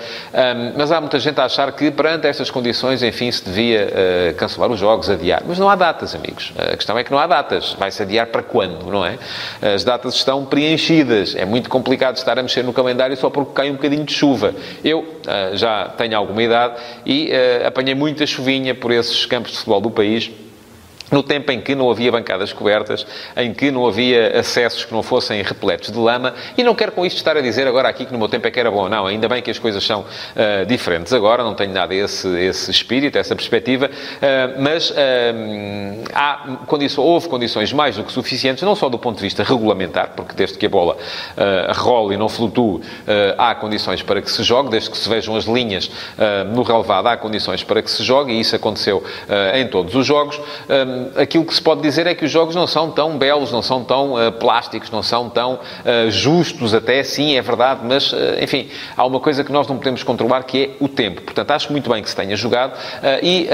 mas 0.77 0.91
há 0.91 1.01
muita 1.01 1.19
gente 1.19 1.41
a 1.41 1.45
achar 1.45 1.71
que, 1.71 1.89
perante 1.89 2.27
estas 2.27 2.51
condições, 2.51 3.01
enfim, 3.01 3.31
se 3.31 3.43
devia 3.43 3.88
uh, 3.89 4.35
cancelar 4.35 4.71
os 4.71 4.79
jogos, 4.79 5.09
adiar. 5.09 5.43
Mas 5.45 5.59
não 5.59 5.69
há 5.69 5.75
datas, 5.75 6.15
amigos. 6.15 6.53
A 6.57 6.75
questão 6.75 6.97
é 6.97 7.03
que 7.03 7.11
não 7.11 7.19
há 7.19 7.27
datas. 7.27 7.75
Vai-se 7.77 8.01
adiar 8.01 8.27
para 8.27 8.43
quando, 8.43 8.85
não 8.85 9.05
é? 9.05 9.17
As 9.61 9.83
datas 9.83 10.15
estão 10.15 10.45
preenchidas. 10.45 11.35
É 11.35 11.45
muito 11.45 11.69
complicado 11.69 12.17
estar 12.17 12.37
a 12.37 12.41
mexer 12.41 12.63
no 12.63 12.73
calendário 12.73 13.15
só 13.17 13.29
porque 13.29 13.53
cai 13.53 13.69
um 13.69 13.75
bocadinho 13.75 14.03
de 14.03 14.13
chuva. 14.13 14.53
Eu 14.83 14.99
uh, 14.99 15.55
já 15.55 15.85
tenho 15.89 16.17
alguma 16.17 16.41
idade 16.41 16.75
e 17.05 17.31
apanhei 17.65 17.95
muita 17.95 18.25
chuvinha 18.25 18.73
por 18.73 18.91
esses 18.91 19.25
campos 19.25 19.51
de 19.51 19.57
futebol 19.57 19.81
do 19.81 19.91
país 19.91 20.31
no 21.11 21.23
tempo 21.23 21.51
em 21.51 21.59
que 21.59 21.75
não 21.75 21.89
havia 21.89 22.11
bancadas 22.11 22.53
cobertas, 22.53 23.05
em 23.35 23.53
que 23.53 23.71
não 23.71 23.87
havia 23.87 24.39
acessos 24.39 24.85
que 24.85 24.93
não 24.93 25.03
fossem 25.03 25.41
repletos 25.41 25.91
de 25.91 25.97
lama, 25.97 26.33
e 26.57 26.63
não 26.63 26.75
quero 26.75 26.91
com 26.91 27.05
isto 27.05 27.17
estar 27.17 27.35
a 27.37 27.41
dizer 27.41 27.67
agora 27.67 27.89
aqui 27.89 28.05
que 28.05 28.11
no 28.11 28.19
meu 28.19 28.29
tempo 28.29 28.47
é 28.47 28.51
que 28.51 28.59
era 28.59 28.69
bom. 28.69 28.87
Não, 28.89 29.05
ainda 29.05 29.27
bem 29.27 29.41
que 29.41 29.51
as 29.51 29.59
coisas 29.59 29.83
são 29.83 30.01
uh, 30.01 30.65
diferentes 30.67 31.13
agora, 31.13 31.43
não 31.43 31.53
tenho 31.53 31.71
nada 31.73 31.93
esse, 31.93 32.27
esse 32.39 32.71
espírito, 32.71 33.17
essa 33.17 33.35
perspectiva, 33.35 33.89
uh, 33.89 34.61
mas 34.61 34.91
uh, 34.91 34.93
há 36.13 36.57
condições, 36.65 37.05
houve 37.05 37.27
condições 37.27 37.73
mais 37.73 37.95
do 37.95 38.03
que 38.03 38.11
suficientes, 38.11 38.63
não 38.63 38.75
só 38.75 38.89
do 38.89 38.99
ponto 38.99 39.17
de 39.17 39.23
vista 39.23 39.43
regulamentar, 39.43 40.11
porque 40.15 40.33
desde 40.35 40.57
que 40.57 40.65
a 40.65 40.69
bola 40.69 40.97
role 41.75 42.15
e 42.15 42.17
não 42.17 42.29
flutue, 42.29 42.81
há 43.37 43.55
condições 43.55 44.01
para 44.01 44.21
que 44.21 44.31
se 44.31 44.43
jogue, 44.43 44.69
desde 44.69 44.89
que 44.89 44.97
se 44.97 45.07
vejam 45.07 45.35
as 45.35 45.45
linhas 45.45 45.89
no 46.53 46.63
relevado, 46.63 47.07
há 47.07 47.17
condições 47.17 47.63
para 47.63 47.81
que 47.81 47.89
se 47.89 48.03
jogue, 48.03 48.33
e 48.33 48.39
isso 48.39 48.55
aconteceu 48.55 49.03
em 49.53 49.67
todos 49.67 49.95
os 49.95 50.05
jogos 50.05 50.39
aquilo 51.15 51.45
que 51.45 51.53
se 51.53 51.61
pode 51.61 51.81
dizer 51.81 52.07
é 52.07 52.15
que 52.15 52.25
os 52.25 52.31
jogos 52.31 52.55
não 52.55 52.67
são 52.67 52.91
tão 52.91 53.17
belos, 53.17 53.51
não 53.51 53.61
são 53.61 53.83
tão 53.83 54.13
uh, 54.13 54.31
plásticos, 54.31 54.89
não 54.89 55.03
são 55.03 55.29
tão 55.29 55.53
uh, 55.53 56.09
justos 56.09 56.73
até, 56.73 57.03
sim, 57.03 57.37
é 57.37 57.41
verdade, 57.41 57.81
mas, 57.83 58.13
enfim, 58.41 58.69
há 58.95 59.05
uma 59.05 59.19
coisa 59.19 59.43
que 59.43 59.51
nós 59.51 59.67
não 59.67 59.77
podemos 59.77 60.03
controlar 60.03 60.43
que 60.43 60.63
é 60.63 60.69
o 60.83 60.87
tempo. 60.87 61.21
Portanto, 61.21 61.51
acho 61.51 61.71
muito 61.71 61.89
bem 61.89 62.01
que 62.01 62.09
se 62.09 62.15
tenha 62.15 62.35
jogado 62.35 62.73
e 63.21 63.47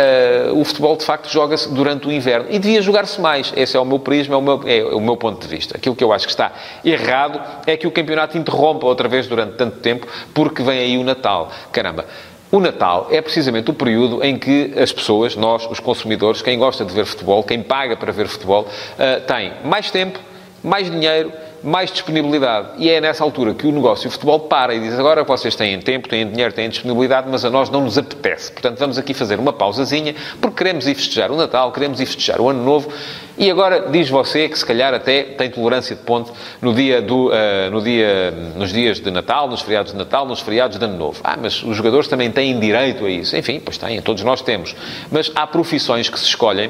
o 0.54 0.64
futebol, 0.64 0.96
de 0.96 1.06
facto, 1.06 1.30
joga-se 1.30 1.72
durante 1.74 2.08
o 2.08 2.12
inverno 2.12 2.48
e 2.50 2.60
devia 2.60 2.82
jogar-se 2.82 3.20
mais. 3.20 3.54
Esse 3.56 3.78
é 3.78 3.80
o 3.80 3.86
meu 3.86 4.00
prisma, 4.00 4.36
é 4.36 4.38
o 4.38 4.42
meu, 4.42 4.62
é 4.66 4.84
o 4.96 5.00
meu 5.00 5.18
ponto 5.18 5.42
de 5.42 5.48
vista. 5.48 5.78
Aquilo 5.78 5.96
que 5.96 6.04
eu 6.04 6.12
acho 6.12 6.26
que 6.26 6.32
está 6.32 6.52
errado 6.84 7.42
é 7.66 7.78
que 7.78 7.88
o 7.88 7.92
campeonato 7.92 8.38
interrompa 8.38 8.86
outra 8.86 9.08
vez 9.08 9.28
durante 9.28 9.54
tanto 9.54 9.80
tempo 9.80 10.08
porque 10.34 10.62
vem 10.62 10.80
aí 10.80 10.98
o 10.98 11.04
Natal. 11.04 11.52
Caramba, 11.72 12.06
o 12.52 12.60
Natal 12.60 13.08
é 13.12 13.22
precisamente 13.22 13.70
o 13.70 13.74
período 13.74 14.24
em 14.24 14.38
que 14.38 14.74
as 14.78 14.92
pessoas, 14.92 15.36
nós, 15.36 15.68
os 15.70 15.80
consumidores, 15.80 16.42
quem 16.42 16.58
gosta 16.58 16.86
de 16.86 16.94
ver 16.94 17.06
futebol, 17.06 17.44
quem 17.44 17.62
paga 17.62 17.98
para 17.98 18.12
ver 18.12 18.28
futebol, 18.28 18.64
uh, 18.64 19.22
tem 19.26 19.54
mais 19.64 19.92
tempo, 19.92 20.20
mais 20.64 20.90
dinheiro, 20.90 21.32
mais 21.66 21.92
disponibilidade. 21.92 22.70
E 22.78 22.90
é 22.90 23.02
nessa 23.02 23.24
altura 23.24 23.54
que 23.54 23.66
o 23.66 23.72
negócio 23.72 24.08
o 24.08 24.12
futebol 24.12 24.42
para 24.42 24.74
e 24.74 24.80
diz 24.80 24.98
agora 24.98 25.24
vocês 25.24 25.56
têm 25.56 25.80
tempo, 25.80 26.08
têm 26.08 26.30
dinheiro, 26.30 26.54
têm 26.54 26.70
disponibilidade, 26.70 27.28
mas 27.30 27.44
a 27.44 27.50
nós 27.50 27.70
não 27.70 27.82
nos 27.82 27.98
apetece. 27.98 28.52
Portanto, 28.52 28.78
vamos 28.78 28.98
aqui 28.98 29.14
fazer 29.14 29.40
uma 29.40 29.52
pausazinha, 29.52 30.16
porque 30.40 30.64
queremos 30.64 30.88
ir 30.88 30.96
festejar 30.96 31.32
o 31.32 31.36
Natal, 31.36 31.72
queremos 31.72 32.00
ir 32.00 32.06
festejar 32.06 32.40
o 32.40 32.50
Ano 32.50 32.64
Novo. 32.64 32.90
E 33.38 33.50
agora 33.50 33.90
diz 33.92 34.10
você 34.10 34.48
que 34.48 34.58
se 34.58 34.66
calhar 34.66 34.94
até 34.94 35.24
tem 35.24 35.50
tolerância 35.50 35.96
de 35.96 36.02
ponto 36.04 36.32
no 36.62 36.74
dia 36.74 37.02
do, 37.02 37.30
uh, 37.30 37.72
no 37.72 37.82
dia, 37.82 38.32
nos 38.56 38.72
dias 38.72 39.00
de 39.00 39.12
Natal, 39.12 39.50
nos 39.50 39.62
feriados 39.62 39.92
de 39.92 39.98
Natal, 39.98 40.26
nos 40.26 40.40
feriados 40.40 40.78
de 40.78 40.86
Ano 40.86 40.98
Novo. 40.98 41.20
Ah, 41.24 41.38
mas 41.42 41.62
os 41.64 41.76
jogadores 41.76 42.08
também 42.08 42.32
têm 42.32 42.58
direito 42.60 43.06
a 43.06 43.10
isso. 43.10 43.36
Enfim, 43.36 43.60
pois 43.60 43.78
têm, 43.78 44.02
todos 44.02 44.24
nós 44.24 44.42
temos. 44.42 44.76
Mas 45.12 45.32
há 45.36 45.46
profissões 45.48 46.10
que 46.10 46.20
se 46.20 46.26
escolhem 46.26 46.70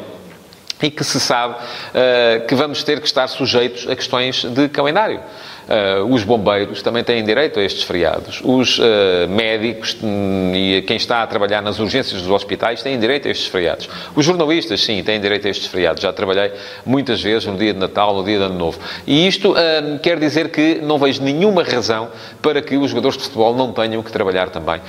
e 0.81 0.91
que 0.91 1.03
se 1.03 1.19
sabe 1.19 1.55
uh, 1.55 2.45
que 2.45 2.55
vamos 2.55 2.83
ter 2.83 2.99
que 2.99 3.07
estar 3.07 3.27
sujeitos 3.27 3.87
a 3.87 3.95
questões 3.95 4.43
de 4.43 4.69
calendário. 4.69 5.21
Uh, 5.65 6.13
os 6.13 6.23
bombeiros 6.23 6.83
também 6.83 7.03
têm 7.03 7.23
direito 7.23 7.59
a 7.59 7.63
estes 7.63 7.83
feriados. 7.83 8.39
Os 8.43 8.77
uh, 8.77 8.83
médicos 9.27 9.97
hum, 10.01 10.51
e 10.53 10.83
quem 10.83 10.95
está 10.95 11.23
a 11.23 11.27
trabalhar 11.27 11.61
nas 11.61 11.79
urgências 11.79 12.21
dos 12.21 12.29
hospitais 12.29 12.83
têm 12.83 12.99
direito 12.99 13.27
a 13.27 13.31
estes 13.31 13.47
feriados. 13.47 13.89
Os 14.15 14.23
jornalistas, 14.23 14.83
sim, 14.83 15.01
têm 15.03 15.19
direito 15.19 15.47
a 15.47 15.49
estes 15.49 15.65
feriados. 15.65 16.03
Já 16.03 16.13
trabalhei 16.13 16.51
muitas 16.85 17.21
vezes 17.21 17.47
no 17.47 17.57
dia 17.57 17.73
de 17.73 17.79
Natal, 17.79 18.13
no 18.13 18.23
dia 18.23 18.37
de 18.37 18.43
Ano 18.43 18.59
Novo. 18.59 18.79
E 19.07 19.27
isto 19.27 19.53
uh, 19.53 19.99
quer 20.03 20.19
dizer 20.19 20.49
que 20.49 20.75
não 20.75 20.99
vejo 20.99 21.23
nenhuma 21.23 21.63
razão 21.63 22.09
para 22.43 22.61
que 22.61 22.77
os 22.77 22.91
jogadores 22.91 23.17
de 23.17 23.23
futebol 23.23 23.55
não 23.55 23.71
tenham 23.71 24.03
que 24.03 24.11
trabalhar 24.11 24.49
também 24.49 24.79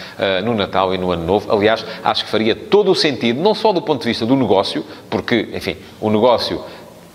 no 0.45 0.55
Natal 0.55 0.95
e 0.95 0.99
no 0.99 1.11
Ano 1.11 1.25
Novo. 1.25 1.51
Aliás, 1.51 1.85
acho 2.05 2.25
que 2.25 2.31
faria 2.31 2.55
todo 2.55 2.91
o 2.91 2.95
sentido, 2.95 3.41
não 3.41 3.55
só 3.55 3.73
do 3.73 3.81
ponto 3.81 4.03
de 4.03 4.09
vista 4.09 4.27
do 4.27 4.37
negócio, 4.37 4.85
porque, 5.09 5.49
enfim, 5.55 5.77
o 6.01 6.11
negócio 6.11 6.63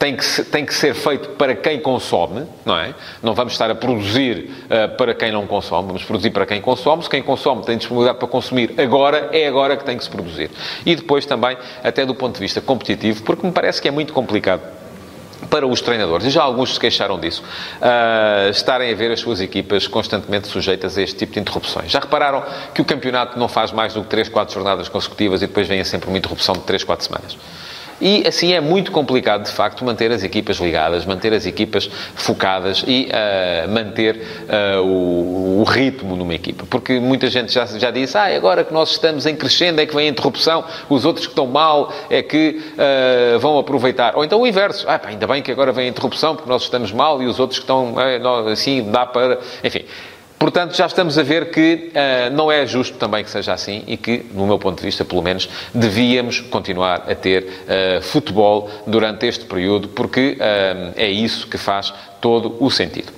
tem 0.02 0.16
que, 0.16 0.26
ser, 0.26 0.46
tem 0.46 0.66
que 0.66 0.74
ser 0.74 0.96
feito 0.96 1.30
para 1.30 1.54
quem 1.54 1.80
consome, 1.80 2.48
não 2.66 2.76
é? 2.76 2.96
Não 3.22 3.36
vamos 3.36 3.54
estar 3.54 3.70
a 3.70 3.76
produzir 3.76 4.50
uh, 4.66 4.98
para 4.98 5.14
quem 5.14 5.32
não 5.32 5.46
consome, 5.46 5.90
vamos 5.90 6.04
produzir 6.04 6.32
para 6.32 6.44
quem 6.44 6.60
consome. 6.60 7.04
Se 7.04 7.10
quem 7.10 7.22
consome 7.22 7.64
tem 7.64 7.78
disponibilidade 7.78 8.18
para 8.18 8.28
consumir 8.28 8.74
agora, 8.80 9.30
é 9.32 9.48
agora 9.48 9.78
que 9.78 9.84
tem 9.84 9.96
que 9.96 10.04
se 10.04 10.10
produzir. 10.10 10.50
E 10.88 10.96
depois 10.96 11.28
também, 11.28 11.56
até 11.84 12.04
do 12.04 12.16
ponto 12.16 12.34
de 12.34 12.40
vista 12.40 12.60
competitivo, 12.60 13.22
porque 13.22 13.46
me 13.46 13.54
parece 13.54 13.80
que 13.80 13.88
é 13.88 13.92
muito 13.92 14.12
complicado 14.12 14.64
para 15.52 15.68
os 15.68 15.82
treinadores, 15.82 16.26
e 16.26 16.32
já 16.32 16.42
alguns 16.42 16.74
se 16.74 16.80
queixaram 16.80 17.20
disso, 17.20 17.44
uh, 17.78 18.50
estarem 18.50 18.92
a 18.92 18.96
ver 18.96 19.12
as 19.12 19.20
suas 19.20 19.40
equipas 19.40 19.86
constantemente 19.86 20.48
sujeitas 20.48 20.98
a 20.98 21.02
este 21.04 21.16
tipo 21.16 21.34
de 21.34 21.42
interrupções. 21.42 21.92
Já 21.92 22.00
repararam 22.00 22.44
que 22.74 22.82
o 22.82 22.86
campeonato 22.86 23.38
não 23.38 23.48
faz 23.48 23.72
mais 23.72 23.94
do 23.94 24.02
que 24.02 24.10
3, 24.10 24.30
4 24.30 24.52
jornadas 24.52 24.90
consecutivas 24.90 25.44
e 25.44 25.48
depois 25.48 25.68
vem 25.68 25.84
sempre 25.84 26.10
uma 26.10 26.18
interrupção 26.18 26.56
de 26.56 26.62
3, 26.62 26.84
4 26.84 27.06
semanas? 27.06 27.38
E 28.02 28.28
assim 28.28 28.54
é 28.54 28.60
muito 28.60 28.92
complicado, 28.92 29.44
de 29.44 29.52
facto, 29.52 29.86
manter 29.86 30.12
as 30.12 30.24
equipas 30.24 30.58
ligadas, 30.58 31.06
manter 31.06 31.34
as 31.34 31.46
equipas 31.46 31.90
focadas 32.16 32.84
e 32.88 33.08
uh, 33.08 33.70
manter 33.70 34.18
uh, 34.18 34.82
o, 34.82 35.62
o, 35.62 35.64
ritmo 35.64 36.16
numa 36.16 36.34
equipa. 36.34 36.66
Porque 36.68 37.00
muita 37.00 37.28
gente 37.28 37.54
já, 37.54 37.66
já 37.68 37.92
disse, 37.92 38.18
ah, 38.18 38.36
agora 38.36 38.64
que 38.64 38.74
nós 38.74 38.92
estamos 38.92 39.28
em 39.28 39.36
crescendo 39.36 39.80
é 39.80 39.86
que 39.86 39.96
vem 39.96 40.08
a 40.08 40.10
interrupção, 40.10 40.66
os 40.90 41.06
outros 41.06 41.28
que 41.28 41.32
estão 41.32 41.46
mal 41.46 41.94
é 42.10 42.24
que 42.24 42.60
uh, 42.74 43.40
vão 43.40 43.60
aproveitar. 43.60 44.16
Ou 44.16 44.26
então 44.26 44.42
o 44.42 44.48
inverso, 44.48 44.86
ah, 44.90 44.98
pá, 44.98 45.10
ainda 45.10 45.28
bem 45.28 45.44
que 45.44 45.52
agora 45.52 45.72
vem 45.72 45.86
a 45.86 45.90
interrupção 45.90 46.36
porque 46.36 46.50
nós 46.50 46.64
estamos 46.64 46.92
mal 46.92 47.22
e 47.22 47.28
os 47.28 47.40
outros 47.40 47.60
que 47.60 47.64
estão, 47.64 47.96
assim, 48.52 48.90
dá 48.90 49.06
para... 49.06 49.40
Enfim, 49.64 49.86
Portanto, 50.42 50.76
já 50.76 50.88
estamos 50.88 51.20
a 51.20 51.22
ver 51.22 51.52
que 51.52 51.92
uh, 51.92 52.36
não 52.36 52.52
é 52.52 52.66
justo 52.66 52.98
também 52.98 53.24
que 53.24 53.30
seja 53.30 53.54
assim 53.54 53.84
e 53.86 53.96
que, 53.96 54.26
no 54.34 54.48
meu 54.48 54.58
ponto 54.58 54.80
de 54.80 54.84
vista, 54.84 55.06
pelo 55.06 55.22
menos, 55.22 55.48
devíamos 55.72 56.40
continuar 56.40 57.04
a 57.08 57.14
ter 57.14 57.44
uh, 57.44 58.02
futebol 58.02 58.68
durante 58.88 59.28
este 59.28 59.46
período, 59.46 59.90
porque 59.90 60.40
uh, 60.40 60.94
é 60.96 61.08
isso 61.08 61.46
que 61.46 61.60
faz 61.60 61.94
todo 62.20 62.58
o 62.60 62.72
sentido. 62.72 63.14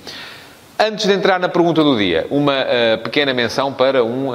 Antes 0.76 1.06
de 1.06 1.12
entrar 1.12 1.38
na 1.38 1.48
pergunta 1.48 1.84
do 1.84 1.96
dia, 1.96 2.26
uma 2.30 2.52
uh, 2.62 2.98
pequena 3.04 3.32
menção 3.32 3.72
para 3.72 4.02
um 4.02 4.30
uh, 4.30 4.34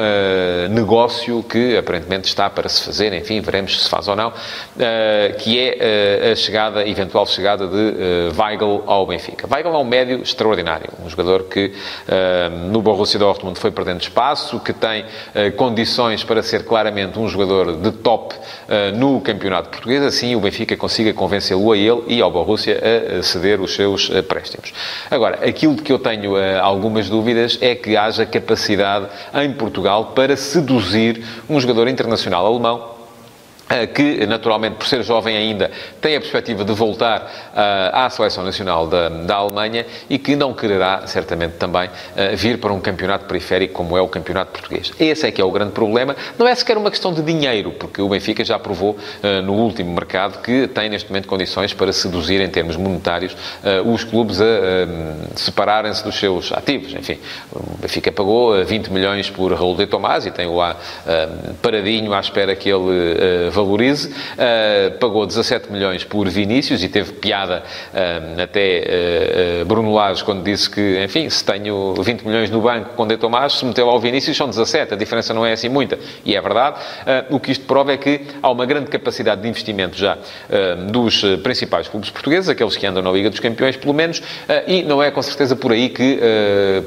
negócio 0.70 1.44
que 1.44 1.76
aparentemente 1.76 2.30
está 2.30 2.50
para 2.50 2.70
se 2.70 2.82
fazer, 2.82 3.12
enfim, 3.12 3.42
veremos 3.42 3.78
se 3.78 3.84
se 3.84 3.90
faz 3.90 4.08
ou 4.08 4.16
não, 4.16 4.30
uh, 4.30 5.38
que 5.38 5.60
é 5.60 6.32
a 6.32 6.36
chegada, 6.38 6.88
eventual 6.88 7.26
chegada 7.28 7.68
de 7.68 8.40
Weigl 8.40 8.84
ao 8.86 9.06
Benfica. 9.06 9.50
Weigl 9.52 9.74
é 9.74 9.78
um 9.78 9.84
médio 9.84 10.22
extraordinário, 10.22 10.90
um 11.04 11.10
jogador 11.10 11.44
que 11.44 11.74
no 12.70 12.82
Borussia 12.82 13.20
Dortmund 13.20 13.60
foi 13.60 13.72
perdendo 13.72 14.02
espaço, 14.02 14.60
que 14.60 14.74
tem 14.74 15.06
condições 15.56 16.24
para 16.24 16.44
ser 16.44 16.66
claramente 16.66 17.18
um 17.18 17.28
jogador 17.28 17.78
de 17.78 17.92
top 17.92 18.36
no 18.96 19.20
campeonato 19.22 19.70
português, 19.70 20.04
assim 20.04 20.36
o 20.36 20.40
Benfica 20.40 20.76
consiga 20.78 21.14
convencê-lo 21.14 21.72
a 21.72 21.78
ele 21.78 22.04
e 22.08 22.22
ao 22.22 22.32
Borussia 22.32 22.80
a 23.20 23.24
ceder 23.24 23.60
os 23.60 23.74
seus 23.74 24.10
préstimos. 24.28 24.74
Agora, 25.10 25.40
aquilo 25.46 25.76
que 25.76 25.92
eu 25.92 26.00
tenho 26.00 26.29
tenho 26.30 26.34
uh, 26.34 26.62
algumas 26.62 27.10
dúvidas 27.10 27.58
é 27.62 27.74
que 27.74 27.98
haja 27.98 28.26
capacidade 28.26 29.08
em 29.42 29.52
Portugal 29.54 30.12
para 30.16 30.36
seduzir 30.36 31.24
um 31.50 31.60
jogador 31.60 31.88
internacional 31.88 32.46
alemão 32.46 32.92
eh, 32.96 32.99
que, 33.94 34.26
naturalmente, 34.26 34.78
por 34.78 34.88
ser 34.88 35.04
jovem 35.04 35.38
ainda, 35.38 35.70
tem 36.02 36.16
a 36.16 36.20
perspectiva 36.20 36.66
de 36.66 36.74
voltar 36.74 37.22
uh, 37.22 37.96
à 37.96 38.10
seleção 38.10 38.44
nacional 38.44 38.88
da, 38.88 39.10
da, 39.10 39.36
Alemanha 39.36 39.86
e 40.10 40.18
que 40.18 40.36
não 40.36 40.54
quererá, 40.54 41.06
certamente, 41.06 41.54
também 41.54 41.88
uh, 41.88 42.36
vir 42.36 42.58
para 42.58 42.74
um 42.74 42.80
campeonato 42.80 43.26
periférico 43.26 43.74
como 43.74 43.96
é 43.96 44.02
o 44.02 44.08
campeonato 44.08 44.52
português. 44.52 44.92
Esse 45.00 45.28
é 45.28 45.32
que 45.32 45.40
é 45.40 45.46
o 45.46 45.52
grande 45.52 45.72
problema. 45.72 46.16
Não 46.38 46.48
é 46.48 46.56
sequer 46.56 46.78
uma 46.78 46.90
questão 46.90 47.14
de 47.14 47.22
dinheiro, 47.22 47.72
porque 47.72 48.02
o 48.02 48.10
Benfica 48.10 48.44
já 48.44 48.58
provou 48.58 48.92
uh, 48.92 49.42
no 49.44 49.54
último 49.54 49.94
mercado 49.94 50.42
que 50.42 50.68
tem, 50.68 50.90
neste 50.90 51.08
momento, 51.10 51.28
condições 51.28 51.74
para 51.74 51.94
seduzir, 51.94 52.42
em 52.42 52.50
termos 52.50 52.76
monetários, 52.76 53.36
os 53.86 54.04
clubes 54.04 54.42
a 54.42 54.46
separarem-se 55.36 56.04
dos 56.04 56.16
seus 56.16 56.52
ativos. 56.52 56.94
Enfim, 56.94 57.20
o 57.52 57.78
Benfica 57.78 58.12
pagou 58.12 58.64
20 58.64 58.88
milhões 58.88 59.30
por 59.30 59.54
Raul 59.54 59.76
de 59.76 59.86
Tomás 59.86 60.26
e 60.26 60.32
tem-o 60.32 60.56
lá 60.56 60.76
paradinho 61.62 62.14
à 62.14 62.20
espera 62.20 62.56
que 62.56 62.70
ele 62.70 63.50
valorize. 63.64 64.08
Uh, 64.08 64.98
pagou 65.00 65.26
17 65.26 65.72
milhões 65.72 66.04
por 66.04 66.28
Vinícius 66.30 66.84
e 66.84 66.90
teve 66.90 67.14
piada 67.14 67.64
uh, 67.94 68.42
até 68.42 69.62
uh, 69.62 69.66
Bruno 69.66 69.94
Lage 69.94 70.24
quando 70.24 70.44
disse 70.44 70.70
que, 70.70 71.04
enfim, 71.04 71.30
se 71.30 71.44
tenho 71.44 71.94
20 72.02 72.26
milhões 72.26 72.50
no 72.50 72.62
banco 72.62 72.96
com 72.96 73.06
De 73.06 73.18
Tomás, 73.18 73.54
se 73.54 73.66
meteu 73.66 73.90
ao 73.90 74.00
Vinícius 74.00 74.38
são 74.38 74.48
17, 74.48 74.94
a 74.94 74.98
diferença 74.98 75.34
não 75.34 75.46
é 75.46 75.54
assim 75.54 75.70
muita. 75.70 76.00
E 76.24 76.36
é 76.36 76.42
verdade. 76.42 76.78
o 77.30 77.40
que 77.40 77.52
isto 77.52 77.66
prova 77.66 77.92
é 77.92 77.98
que 77.98 78.22
há 78.42 78.50
uma 78.50 78.66
grande 78.66 78.90
capacidade 78.90 79.42
de 79.42 79.48
investimento 79.48 79.98
já 79.98 80.18
dos 80.92 81.22
principais 81.44 81.88
clubes 81.88 82.10
portugueses, 82.10 82.50
aqueles 82.50 82.78
que 82.78 82.86
andam 82.86 83.02
na 83.02 83.12
Liga 83.12 83.30
dos 83.30 83.40
Campeões, 83.40 83.76
pelo 83.76 83.94
menos, 83.94 84.22
e 84.68 84.84
não 84.84 85.02
é 85.02 85.12
com 85.12 85.22
certeza 85.22 85.56
por 85.56 85.72
aí 85.72 85.90
que 85.90 86.20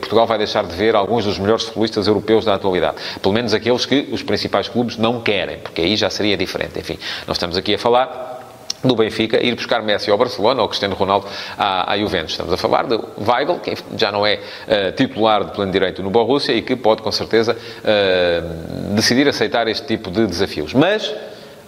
Portugal 0.01 0.27
vai 0.27 0.39
deixar 0.39 0.65
de 0.65 0.75
ver 0.75 0.95
alguns 0.95 1.25
dos 1.25 1.39
melhores 1.39 1.65
futbolistas 1.65 2.07
europeus 2.07 2.45
da 2.45 2.55
atualidade. 2.55 2.97
Pelo 3.21 3.35
menos 3.35 3.53
aqueles 3.53 3.85
que 3.85 4.09
os 4.11 4.23
principais 4.23 4.69
clubes 4.69 4.97
não 4.97 5.21
querem, 5.21 5.59
porque 5.59 5.83
aí 5.83 5.97
já 5.97 6.09
seria 6.09 6.37
diferente 6.37 6.62
diferente. 6.63 6.79
Enfim, 6.79 6.99
nós 7.27 7.37
estamos 7.37 7.57
aqui 7.57 7.75
a 7.75 7.79
falar 7.79 8.31
do 8.85 8.97
Benfica, 8.97 9.41
ir 9.41 9.55
buscar 9.55 9.81
Messi 9.83 10.11
ao 10.11 10.19
Barcelona 10.19 10.61
ou 10.61 10.69
Cristiano 10.69 10.97
Ronaldo 10.97 11.27
à, 11.57 11.93
à 11.93 11.99
Juventus. 11.99 12.33
Estamos 12.33 12.53
a 12.53 12.57
falar 12.57 12.87
de 12.87 12.99
Weigl, 13.19 13.61
que 13.61 13.75
já 13.97 14.11
não 14.11 14.27
é 14.27 14.35
uh, 14.35 14.93
titular 14.97 15.45
de 15.45 15.53
plano 15.53 15.71
direito 15.71 16.03
no 16.03 16.11
Borussia 16.11 16.53
e 16.53 16.63
que 16.63 16.75
pode, 16.75 17.01
com 17.01 17.13
certeza, 17.13 17.57
uh, 17.57 18.95
decidir 18.95 19.29
aceitar 19.29 19.69
este 19.69 19.87
tipo 19.87 20.11
de 20.11 20.27
desafios. 20.27 20.75
Mas 20.75 21.15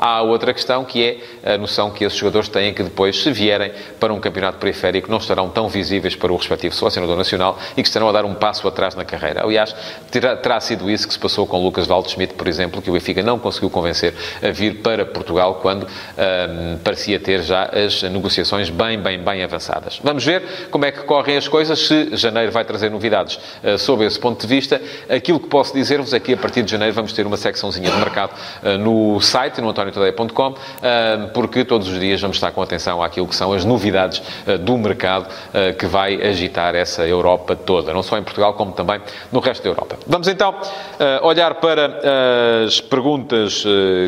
Há 0.06 0.20
outra 0.20 0.52
questão 0.52 0.84
que 0.84 1.02
é 1.42 1.54
a 1.54 1.56
noção 1.56 1.90
que 1.90 2.04
esses 2.04 2.18
jogadores 2.18 2.46
têm 2.46 2.74
que 2.74 2.82
depois, 2.82 3.22
se 3.22 3.32
vierem 3.32 3.72
para 3.98 4.12
um 4.12 4.20
campeonato 4.20 4.58
periférico, 4.58 5.10
não 5.10 5.16
estarão 5.16 5.48
tão 5.48 5.66
visíveis 5.66 6.14
para 6.14 6.30
o 6.30 6.36
respectivo 6.36 6.74
selecionador 6.74 7.16
nacional 7.16 7.58
e 7.74 7.80
que 7.80 7.88
estarão 7.88 8.10
a 8.10 8.12
dar 8.12 8.26
um 8.26 8.34
passo 8.34 8.68
atrás 8.68 8.94
na 8.94 9.02
carreira. 9.02 9.42
Aliás, 9.42 9.74
terá, 10.10 10.36
terá 10.36 10.60
sido 10.60 10.90
isso 10.90 11.08
que 11.08 11.14
se 11.14 11.18
passou 11.18 11.46
com 11.46 11.64
Lucas 11.64 11.86
Waldschmidt, 11.86 12.34
por 12.34 12.46
exemplo, 12.46 12.82
que 12.82 12.90
o 12.90 12.92
Benfica 12.92 13.22
não 13.22 13.38
conseguiu 13.38 13.70
convencer 13.70 14.12
a 14.42 14.50
vir 14.50 14.82
para 14.82 15.06
Portugal 15.06 15.54
quando 15.62 15.84
um, 15.84 16.76
parecia 16.84 17.18
ter 17.18 17.40
já 17.40 17.70
as 17.72 18.02
negociações 18.02 18.68
bem, 18.68 19.00
bem, 19.00 19.18
bem 19.18 19.42
avançadas. 19.42 20.00
Vamos 20.04 20.22
ver 20.22 20.68
como 20.70 20.84
é 20.84 20.92
que 20.92 21.00
correm 21.04 21.38
as 21.38 21.48
coisas, 21.48 21.78
se 21.78 22.14
janeiro 22.14 22.52
vai 22.52 22.66
trazer 22.66 22.90
novidades 22.90 23.36
uh, 23.36 23.78
sob 23.78 24.04
esse 24.04 24.20
ponto 24.20 24.38
de 24.38 24.46
vista. 24.46 24.82
Aquilo 25.08 25.40
que 25.40 25.48
posso 25.48 25.72
dizer-vos 25.72 26.12
é 26.12 26.20
que 26.20 26.34
a 26.34 26.36
partir 26.36 26.62
de 26.62 26.70
janeiro 26.70 26.92
vamos 26.92 27.14
ter 27.14 27.26
uma 27.26 27.38
secçãozinha 27.38 27.90
de 27.90 27.96
mercado 27.96 28.32
uh, 28.62 28.76
no 28.76 29.18
site, 29.22 29.62
no 29.62 29.70
António 29.70 29.93
antoniotadeia.com, 29.94 30.54
ah, 30.82 31.30
porque 31.32 31.64
todos 31.64 31.88
os 31.88 31.98
dias 31.98 32.20
vamos 32.20 32.36
estar 32.36 32.50
com 32.50 32.62
atenção 32.62 33.02
àquilo 33.02 33.26
que 33.26 33.36
são 33.36 33.52
as 33.52 33.64
novidades 33.64 34.22
ah, 34.46 34.56
do 34.56 34.76
mercado 34.76 35.28
ah, 35.52 35.72
que 35.72 35.86
vai 35.86 36.20
agitar 36.22 36.74
essa 36.74 37.06
Europa 37.06 37.54
toda, 37.54 37.92
não 37.92 38.02
só 38.02 38.18
em 38.18 38.22
Portugal, 38.22 38.54
como 38.54 38.72
também 38.72 39.00
no 39.30 39.40
resto 39.40 39.62
da 39.62 39.70
Europa. 39.70 39.96
Vamos 40.06 40.28
então 40.28 40.54
olhar 41.22 41.54
para 41.54 42.00
as 42.66 42.80
perguntas 42.80 43.64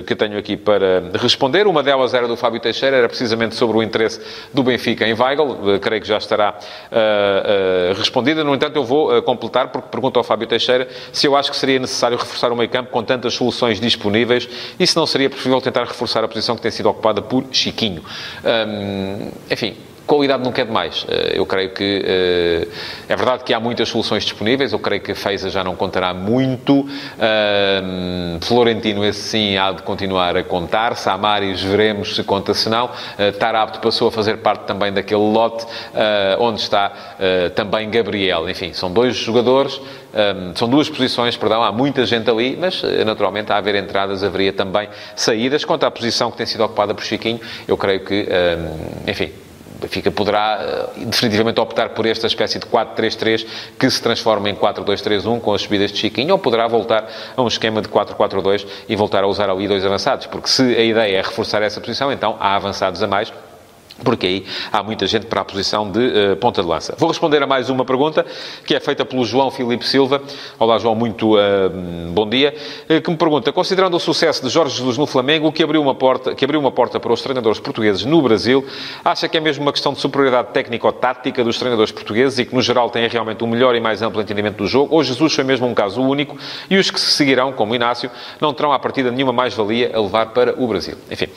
que 0.06 0.14
tenho 0.14 0.38
aqui 0.38 0.56
para 0.56 1.10
responder. 1.14 1.66
Uma 1.66 1.82
delas 1.82 2.14
era 2.14 2.26
do 2.26 2.36
Fábio 2.36 2.60
Teixeira, 2.60 2.96
era 2.96 3.08
precisamente 3.08 3.54
sobre 3.54 3.76
o 3.76 3.82
interesse 3.82 4.20
do 4.52 4.62
Benfica 4.62 5.06
em 5.06 5.14
Weigl, 5.14 5.78
creio 5.80 6.02
que 6.02 6.08
já 6.08 6.18
estará 6.18 6.54
respondida. 7.96 8.42
No 8.42 8.54
entanto, 8.54 8.76
eu 8.76 8.84
vou 8.84 9.22
completar, 9.22 9.68
porque 9.68 9.88
pergunto 9.90 10.18
ao 10.18 10.24
Fábio 10.24 10.46
Teixeira 10.46 10.88
se 11.12 11.26
eu 11.26 11.36
acho 11.36 11.50
que 11.50 11.56
seria 11.56 11.78
necessário 11.78 12.16
reforçar 12.16 12.52
o 12.52 12.56
meio 12.56 12.70
campo 12.70 12.90
com 12.90 13.02
tantas 13.02 13.34
soluções 13.34 13.80
disponíveis 13.80 14.48
e 14.78 14.86
se 14.86 14.96
não 14.96 15.06
seria 15.06 15.30
possível 15.30 15.60
tentar 15.66 15.85
reforçar 15.85 16.25
a 16.25 16.28
posição 16.28 16.56
que 16.56 16.62
tem 16.62 16.70
sido 16.70 16.88
ocupada 16.88 17.20
por 17.20 17.44
Chiquinho. 17.52 18.02
enfim, 19.50 19.76
qualidade 20.06 20.42
nunca 20.42 20.62
é 20.62 20.64
demais. 20.64 21.04
Eh, 21.08 21.32
eu 21.34 21.44
creio 21.44 21.70
que 21.70 22.02
eh, 22.04 22.68
é 23.08 23.16
verdade 23.16 23.42
que 23.44 23.52
há 23.52 23.58
muitas 23.58 23.88
soluções 23.88 24.22
disponíveis. 24.22 24.72
Eu 24.72 24.78
creio 24.78 25.02
que 25.02 25.12
a 25.12 25.14
Feiza 25.14 25.50
já 25.50 25.64
não 25.64 25.75
contará 25.75 26.14
muito. 26.14 26.88
Eh, 27.18 27.82
Florentino, 28.40 29.04
esse 29.04 29.20
sim, 29.20 29.56
há 29.56 29.72
de 29.72 29.82
continuar 29.82 30.36
a 30.36 30.44
contar. 30.44 30.96
Samaris, 30.96 31.60
veremos 31.62 32.14
se 32.14 32.22
conta, 32.22 32.54
se 32.54 32.68
não. 32.68 32.90
Tarapto 33.38 33.80
passou 33.80 34.08
a 34.08 34.12
fazer 34.12 34.38
parte 34.38 34.64
também 34.64 34.92
daquele 34.92 35.20
lote 35.20 35.66
onde 36.38 36.60
está 36.60 36.92
também 37.54 37.90
Gabriel. 37.90 38.48
Enfim, 38.48 38.72
são 38.72 38.92
dois 38.92 39.16
jogadores 39.16 39.80
um, 40.16 40.56
são 40.56 40.68
duas 40.68 40.88
posições, 40.88 41.36
perdão, 41.36 41.62
há 41.62 41.70
muita 41.70 42.06
gente 42.06 42.30
ali, 42.30 42.56
mas 42.58 42.82
naturalmente 43.04 43.52
a 43.52 43.56
haver 43.56 43.75
entradas 43.75 44.25
haveria 44.25 44.52
também 44.52 44.88
saídas. 45.14 45.64
Quanto 45.64 45.84
à 45.84 45.90
posição 45.90 46.30
que 46.30 46.38
tem 46.38 46.46
sido 46.46 46.64
ocupada 46.64 46.94
por 46.94 47.04
Chiquinho, 47.04 47.40
eu 47.68 47.76
creio 47.76 48.00
que, 48.00 48.26
um, 48.26 49.10
enfim, 49.10 49.30
Benfica 49.80 50.11
poderá 50.11 50.59
eh, 50.97 51.04
definitivamente 51.06 51.61
optar 51.61 51.90
por 51.90 52.06
esta 52.06 52.26
espécie 52.26 52.59
de 52.59 52.66
4-3-3 52.66 53.47
que 53.78 53.88
se 53.90 54.02
transforma 54.02 54.49
em 54.49 54.54
4-2-3-1 54.54 55.40
com 55.40 55.52
as 55.52 55.62
subidas 55.62 55.92
de 55.92 55.99
Chiquinho, 55.99 56.33
ou 56.33 56.38
poderá 56.38 56.66
voltar 56.66 57.09
a 57.37 57.42
um 57.42 57.49
esquema 57.49 57.83
de 57.83 57.88
4-4-2 57.88 58.66
e 58.88 58.97
voltar 58.97 59.25
a 59.25 59.26
usar 59.26 59.50
ali 59.50 59.68
dois 59.68 59.85
avançados, 59.85 60.26
porque 60.26 60.49
se 60.49 60.62
a 60.62 60.83
ideia 60.83 61.18
é 61.18 61.23
reforçar 61.23 61.62
essa 61.62 61.80
posição, 61.80 62.11
então 62.12 62.37
há 62.40 62.56
avançados 62.56 63.02
a 63.02 63.06
mais 63.06 63.33
porque 64.02 64.26
aí 64.26 64.46
há 64.72 64.82
muita 64.82 65.06
gente 65.06 65.26
para 65.26 65.40
a 65.40 65.44
posição 65.44 65.90
de 65.90 65.98
uh, 65.98 66.36
ponta 66.36 66.62
de 66.62 66.68
lança. 66.68 66.94
Vou 66.98 67.08
responder 67.08 67.42
a 67.42 67.46
mais 67.46 67.70
uma 67.70 67.84
pergunta, 67.84 68.26
que 68.64 68.74
é 68.74 68.80
feita 68.80 69.04
pelo 69.04 69.24
João 69.24 69.50
Filipe 69.50 69.86
Silva. 69.86 70.22
Olá, 70.58 70.78
João, 70.78 70.94
muito 70.94 71.36
uh, 71.36 71.70
bom 72.12 72.28
dia. 72.28 72.54
Uh, 72.88 73.00
que 73.00 73.10
me 73.10 73.16
pergunta, 73.16 73.52
considerando 73.52 73.96
o 73.96 74.00
sucesso 74.00 74.42
de 74.42 74.48
Jorge 74.48 74.76
Jesus 74.76 74.98
no 74.98 75.06
Flamengo, 75.06 75.50
que 75.50 75.62
abriu, 75.62 75.80
uma 75.80 75.94
porta, 75.94 76.34
que 76.34 76.44
abriu 76.44 76.60
uma 76.60 76.70
porta 76.70 77.00
para 77.00 77.12
os 77.12 77.22
treinadores 77.22 77.58
portugueses 77.58 78.04
no 78.04 78.20
Brasil, 78.20 78.64
acha 79.04 79.28
que 79.28 79.36
é 79.36 79.40
mesmo 79.40 79.62
uma 79.62 79.72
questão 79.72 79.92
de 79.92 80.00
superioridade 80.00 80.48
técnico-tática 80.52 81.42
dos 81.42 81.58
treinadores 81.58 81.90
portugueses 81.90 82.38
e 82.38 82.44
que, 82.44 82.54
no 82.54 82.60
geral, 82.60 82.90
têm 82.90 83.08
realmente 83.08 83.42
um 83.42 83.46
melhor 83.46 83.74
e 83.74 83.80
mais 83.80 84.02
amplo 84.02 84.20
entendimento 84.20 84.56
do 84.56 84.66
jogo? 84.66 84.94
Ou 84.94 85.02
Jesus 85.02 85.34
foi 85.34 85.44
mesmo 85.44 85.66
um 85.66 85.74
caso 85.74 86.02
único 86.02 86.36
e 86.68 86.76
os 86.76 86.90
que 86.90 87.00
se 87.00 87.12
seguirão, 87.12 87.52
como 87.52 87.74
Inácio, 87.74 88.10
não 88.40 88.52
terão, 88.52 88.72
à 88.72 88.78
partida, 88.78 89.10
nenhuma 89.10 89.32
mais-valia 89.32 89.92
a 89.94 90.00
levar 90.00 90.26
para 90.26 90.54
o 90.60 90.66
Brasil? 90.66 90.96
Enfim... 91.10 91.28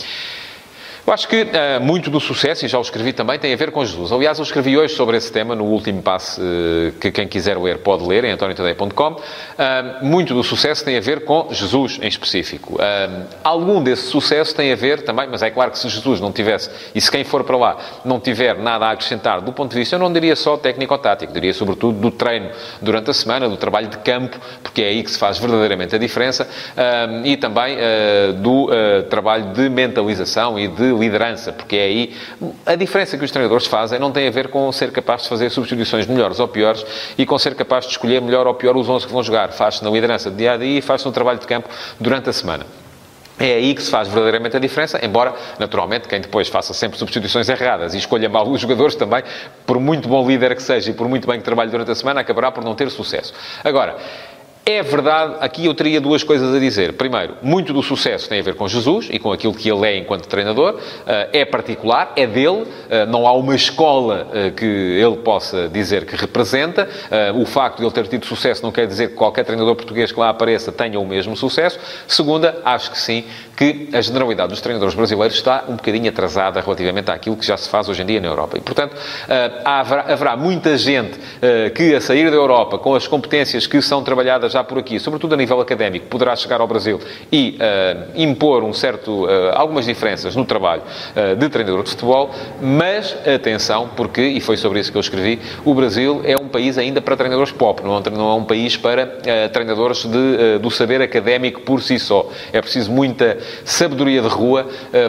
Eu 1.10 1.14
acho 1.14 1.28
que 1.28 1.42
uh, 1.42 1.82
muito 1.82 2.12
do 2.12 2.20
sucesso, 2.20 2.64
e 2.64 2.68
já 2.68 2.78
o 2.78 2.84
escrevi 2.84 3.12
também, 3.12 3.40
tem 3.40 3.52
a 3.52 3.58
ver 3.58 3.72
com 3.72 3.84
Jesus. 3.84 4.12
Aliás, 4.12 4.38
eu 4.38 4.44
escrevi 4.44 4.78
hoje 4.78 4.94
sobre 4.94 5.18
esse 5.18 5.32
tema 5.32 5.56
no 5.56 5.64
último 5.64 6.04
passo 6.04 6.40
uh, 6.40 6.92
que 7.02 7.12
quem 7.12 7.28
quiser 7.28 7.58
ler 7.58 7.80
pode 7.80 8.06
ler 8.06 8.26
em 8.26 8.32
antoniotadeia.com. 8.32 9.14
Uh, 9.14 9.20
eh, 9.58 9.96
muito 10.04 10.36
do 10.36 10.44
sucesso 10.44 10.86
tem 10.86 10.98
a 10.98 11.02
ver 11.02 11.26
com 11.26 11.48
Jesus 11.50 11.98
em 12.00 12.08
específico. 12.08 12.78
algum 13.44 13.82
desse 13.82 14.04
sucesso 14.04 14.54
tem 14.54 14.72
a 14.72 14.76
ver 14.76 15.02
também, 15.02 15.28
mas 15.28 15.42
é 15.42 15.50
claro 15.50 15.72
que 15.72 15.80
se 15.80 15.90
Jesus 15.90 16.22
não 16.22 16.32
tivesse, 16.32 16.70
e 16.94 17.02
se 17.02 17.10
quem 17.10 17.24
for 17.24 17.44
para 17.44 17.58
lá 17.58 17.78
não 18.06 18.20
tiver 18.20 18.60
nada 18.60 18.86
a 18.86 18.92
acrescentar 18.92 19.42
do 19.42 19.52
ponto 19.52 19.72
de 19.72 19.78
vista, 19.80 19.96
eu 19.96 20.00
não 20.00 20.14
diria 20.14 20.36
só 20.36 20.58
técnico-tático, 20.58 21.34
diria 21.34 21.56
sobretudo 21.56 22.00
do 22.00 22.12
treino 22.12 22.52
durante 22.82 23.10
a 23.10 23.14
semana, 23.16 23.50
do 23.50 23.58
trabalho 23.58 23.88
de 23.88 23.98
campo, 23.98 24.38
porque 24.62 24.84
é 24.84 24.90
aí 24.90 25.04
que 25.04 25.10
se 25.10 25.18
faz 25.18 25.40
verdadeiramente 25.40 25.96
a 25.96 25.98
diferença, 25.98 26.48
e 27.24 27.36
também 27.38 27.78
do 28.42 28.70
trabalho 29.10 29.54
de 29.54 29.70
mentalização 29.70 30.60
e 30.60 30.68
de 30.68 30.99
liderança, 31.00 31.52
porque 31.54 31.76
é 31.76 31.84
aí 31.84 32.16
a 32.66 32.76
diferença 32.76 33.18
que 33.18 33.26
os 33.26 33.32
treinadores 33.32 33.68
fazem 33.68 34.00
não 34.00 34.12
tem 34.12 34.28
a 34.28 34.32
ver 34.32 34.50
com 34.50 34.72
ser 34.72 34.92
capaz 34.92 35.24
de 35.24 35.30
fazer 35.30 35.50
substituições 35.50 36.06
melhores 36.08 36.40
ou 36.40 36.48
piores 36.48 36.86
e 37.18 37.26
com 37.26 37.38
ser 37.38 37.56
capaz 37.56 37.86
de 37.86 37.92
escolher 37.92 38.22
melhor 38.22 38.48
ou 38.48 38.54
pior 38.54 38.76
os 38.76 38.88
11 38.88 39.08
que 39.08 39.14
vão 39.14 39.24
jogar. 39.24 39.52
Faz-se 39.52 39.84
na 39.84 39.90
liderança 39.90 40.30
de 40.30 40.38
dia 40.38 40.54
a 40.54 40.58
dia 40.58 40.80
e 40.80 40.82
faz-se 40.82 41.06
no 41.06 41.12
trabalho 41.12 41.40
de 41.40 41.48
campo 41.48 41.70
durante 42.00 42.30
a 42.30 42.34
semana. 42.34 42.66
É 43.40 43.54
aí 43.54 43.74
que 43.74 43.82
se 43.82 43.90
faz 43.90 44.10
verdadeiramente 44.10 44.58
a 44.58 44.60
diferença, 44.60 45.00
embora, 45.02 45.34
naturalmente, 45.58 46.10
quem 46.10 46.20
depois 46.20 46.50
faça 46.50 46.74
sempre 46.74 47.00
substituições 47.00 47.48
erradas 47.48 47.94
e 47.94 47.98
escolha 47.98 48.28
mal 48.28 48.46
os 48.46 48.60
jogadores 48.60 48.96
também, 48.96 49.24
por 49.66 49.80
muito 49.80 50.10
bom 50.10 50.28
líder 50.28 50.54
que 50.56 50.62
seja 50.62 50.92
e 50.92 50.94
por 50.94 51.08
muito 51.08 51.26
bem 51.26 51.40
que 51.40 51.46
trabalhe 51.46 51.72
durante 51.72 51.90
a 51.90 51.96
semana, 51.96 52.20
acabará 52.20 52.52
por 52.52 52.66
não 52.66 52.76
ter 52.76 52.92
sucesso. 52.92 53.34
Agora, 53.64 53.96
é 54.72 54.84
verdade, 54.84 55.36
aqui 55.40 55.66
eu 55.66 55.74
teria 55.74 56.00
duas 56.00 56.24
coisas 56.24 56.54
a 56.56 56.60
dizer. 56.60 56.94
Primeiro, 56.94 57.36
muito 57.42 57.74
do 57.74 57.82
sucesso 57.82 58.30
tem 58.30 58.40
a 58.40 58.44
ver 58.44 58.56
com 58.56 58.68
Jesus 58.68 59.08
e 59.12 59.18
com 59.18 59.32
aquilo 59.32 59.54
que 59.54 59.70
ele 59.70 59.86
é 59.88 59.98
enquanto 59.98 60.28
treinador. 60.28 60.80
Eh, 61.08 61.30
é 61.42 61.46
particular, 61.46 62.14
é 62.16 62.28
dele, 62.28 62.66
eh, 62.90 63.06
não 63.06 63.26
há 63.26 63.34
uma 63.34 63.56
escola 63.56 64.28
eh, 64.34 64.52
que 64.52 64.66
ele 64.66 65.18
possa 65.18 65.68
dizer 65.68 66.06
que 66.06 66.16
representa. 66.16 66.88
O 67.36 67.46
facto 67.46 67.78
de 67.78 67.86
ele 67.86 67.92
ter 67.92 68.08
tido 68.08 68.26
sucesso 68.26 68.64
não 68.64 68.72
quer 68.72 68.86
dizer 68.88 69.10
que 69.10 69.16
qualquer 69.16 69.44
treinador 69.44 69.76
português 69.76 70.12
que 70.12 70.20
lá 70.20 70.30
apareça 70.30 70.72
tenha 70.72 71.00
o 71.00 71.06
mesmo 71.06 71.36
sucesso. 71.36 71.80
Segunda, 72.08 72.62
acho 72.64 72.92
que 72.92 72.98
sim, 72.98 73.24
que 73.56 73.90
a 73.94 74.02
generalidade 74.02 74.50
dos 74.50 74.62
treinadores 74.62 74.96
brasileiros 74.96 75.36
está 75.36 75.66
um 75.68 75.76
bocadinho 75.76 76.10
atrasada 76.10 76.62
relativamente 76.62 77.12
àquilo 77.12 77.36
que 77.36 77.46
já 77.46 77.58
se 77.58 77.68
faz 77.68 77.90
hoje 77.90 78.02
em 78.02 78.06
dia 78.06 78.22
na 78.22 78.28
Europa. 78.28 78.58
E, 78.58 78.62
portanto, 78.62 78.96
haverá, 79.66 80.14
haverá 80.14 80.38
muita 80.38 80.78
gente 80.78 81.20
que, 81.76 81.96
a 81.96 82.02
sair 82.02 82.30
da 82.30 82.38
Europa, 82.38 82.78
com 82.78 82.96
as 82.96 83.08
competências 83.08 83.68
que 83.68 83.82
são 83.82 84.04
trabalhadas 84.04 84.52
já 84.52 84.59
por 84.64 84.78
aqui, 84.78 85.00
sobretudo 85.00 85.34
a 85.34 85.38
nível 85.38 85.60
académico, 85.60 86.08
poderá 86.08 86.36
chegar 86.36 86.62
ao 86.62 86.68
Brasil 86.68 87.00
e 87.32 87.58
uh, 87.58 88.20
impor 88.20 88.64
um 88.64 88.74
certo, 88.74 89.26
uh, 89.26 89.30
algumas 89.54 89.86
diferenças 89.86 90.36
no 90.36 90.46
trabalho 90.46 90.82
uh, 90.82 91.36
de 91.36 91.50
treinador 91.50 91.84
de 91.84 91.90
futebol, 91.90 92.32
mas 92.62 93.16
atenção, 93.28 93.90
porque, 93.96 94.22
e 94.22 94.40
foi 94.40 94.58
sobre 94.58 94.80
isso 94.80 94.92
que 94.92 94.98
eu 94.98 95.02
escrevi, 95.02 95.40
o 95.66 95.74
Brasil 95.74 96.22
é 96.24 96.36
país 96.50 96.78
ainda 96.78 97.02
para 97.02 97.16
treinadores 97.16 97.52
pop, 97.52 97.82
não 97.84 97.98
é, 97.98 98.10
não 98.10 98.32
é 98.32 98.34
um 98.36 98.44
país 98.44 98.76
para 98.76 99.06
treinadores 99.52 100.06
de, 100.06 100.60
do 100.60 100.70
saber 100.70 101.02
académico 101.02 101.62
por 101.62 101.82
si 101.82 102.00
só. 102.00 102.30
É 102.52 102.62
preciso 102.62 102.92
muita 102.92 103.38
sabedoria 103.64 104.22
de 104.22 104.28
rua, 104.28 104.68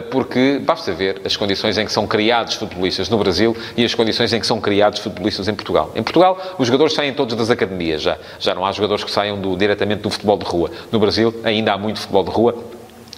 porque 0.09 0.59
basta 0.63 0.91
ver 0.91 1.21
as 1.25 1.35
condições 1.35 1.77
em 1.77 1.85
que 1.85 1.91
são 1.91 2.07
criados 2.07 2.55
futebolistas 2.55 3.09
no 3.09 3.17
Brasil 3.17 3.55
e 3.75 3.83
as 3.83 3.93
condições 3.93 4.31
em 4.33 4.39
que 4.39 4.47
são 4.47 4.59
criados 4.61 4.99
futebolistas 4.99 5.47
em 5.47 5.53
Portugal. 5.53 5.91
Em 5.95 6.03
Portugal, 6.03 6.37
os 6.57 6.67
jogadores 6.67 6.93
saem 6.93 7.13
todos 7.13 7.35
das 7.35 7.49
academias 7.49 8.01
já. 8.01 8.17
Já 8.39 8.55
não 8.55 8.65
há 8.65 8.71
jogadores 8.71 9.03
que 9.03 9.11
saiam 9.11 9.39
do, 9.39 9.55
diretamente 9.55 10.01
do 10.01 10.09
futebol 10.09 10.37
de 10.37 10.45
rua. 10.45 10.71
No 10.91 10.99
Brasil 10.99 11.33
ainda 11.43 11.73
há 11.73 11.77
muito 11.77 11.99
futebol 11.99 12.23
de 12.23 12.31
rua, 12.31 12.55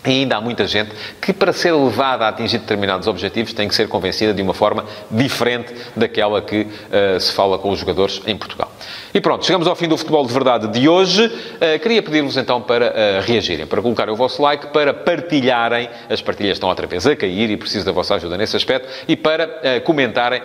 e 0.05 0.09
ainda 0.09 0.37
há 0.37 0.41
muita 0.41 0.67
gente 0.67 0.91
que, 1.21 1.31
para 1.31 1.53
ser 1.53 1.71
levada 1.73 2.25
a 2.25 2.29
atingir 2.29 2.57
determinados 2.57 3.07
objetivos, 3.07 3.53
tem 3.53 3.67
que 3.67 3.75
ser 3.75 3.87
convencida 3.87 4.33
de 4.33 4.41
uma 4.41 4.53
forma 4.53 4.85
diferente 5.09 5.73
daquela 5.95 6.41
que 6.41 6.61
uh, 6.61 7.19
se 7.19 7.31
fala 7.31 7.57
com 7.57 7.69
os 7.69 7.79
jogadores 7.79 8.21
em 8.25 8.37
Portugal. 8.37 8.71
E 9.13 9.21
pronto, 9.21 9.45
chegamos 9.45 9.67
ao 9.67 9.75
fim 9.75 9.87
do 9.87 9.95
Futebol 9.95 10.25
de 10.25 10.33
Verdade 10.33 10.67
de 10.69 10.89
hoje. 10.89 11.27
Uh, 11.27 11.79
queria 11.79 12.01
pedir-vos 12.01 12.35
então 12.35 12.59
para 12.59 12.87
uh, 12.87 13.21
reagirem, 13.21 13.67
para 13.67 13.79
colocarem 13.79 14.11
o 14.11 14.17
vosso 14.17 14.41
like, 14.41 14.67
para 14.73 14.91
partilharem, 14.91 15.87
as 16.09 16.19
partilhas 16.19 16.53
estão 16.53 16.67
outra 16.67 16.87
vez 16.87 17.05
a 17.05 17.15
cair 17.15 17.51
e 17.51 17.55
preciso 17.55 17.85
da 17.85 17.91
vossa 17.91 18.15
ajuda 18.15 18.35
nesse 18.37 18.57
aspecto, 18.57 18.87
e 19.07 19.15
para 19.15 19.45
uh, 19.45 19.81
comentarem 19.83 20.41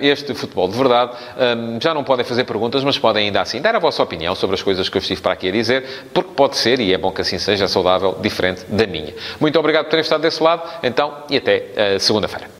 este 0.00 0.34
Futebol 0.34 0.66
de 0.66 0.76
Verdade. 0.76 1.12
já 1.80 1.94
não 1.94 2.02
podem 2.02 2.24
fazer 2.24 2.44
perguntas, 2.44 2.82
mas 2.82 2.98
podem 2.98 3.26
ainda 3.26 3.40
assim 3.40 3.60
dar 3.60 3.76
a 3.76 3.78
vossa 3.78 4.02
opinião 4.02 4.34
sobre 4.34 4.54
as 4.54 4.62
coisas 4.62 4.88
que 4.88 4.96
eu 4.96 5.00
estive 5.00 5.20
para 5.20 5.32
aqui 5.32 5.48
a 5.48 5.52
dizer, 5.52 5.84
porque 6.12 6.30
pode 6.34 6.56
ser, 6.56 6.80
e 6.80 6.92
é 6.92 6.98
bom 6.98 7.12
que 7.12 7.20
assim 7.20 7.38
seja, 7.38 7.68
saudável, 7.68 8.18
diferente 8.20 8.64
da 8.68 8.86
minha. 8.86 9.14
Muito 9.38 9.58
obrigado 9.58 9.84
por 9.84 9.90
terem 9.90 10.02
estado 10.02 10.22
desse 10.22 10.42
lado, 10.42 10.62
então, 10.82 11.24
e 11.28 11.36
até 11.36 11.98
segunda-feira. 11.98 12.59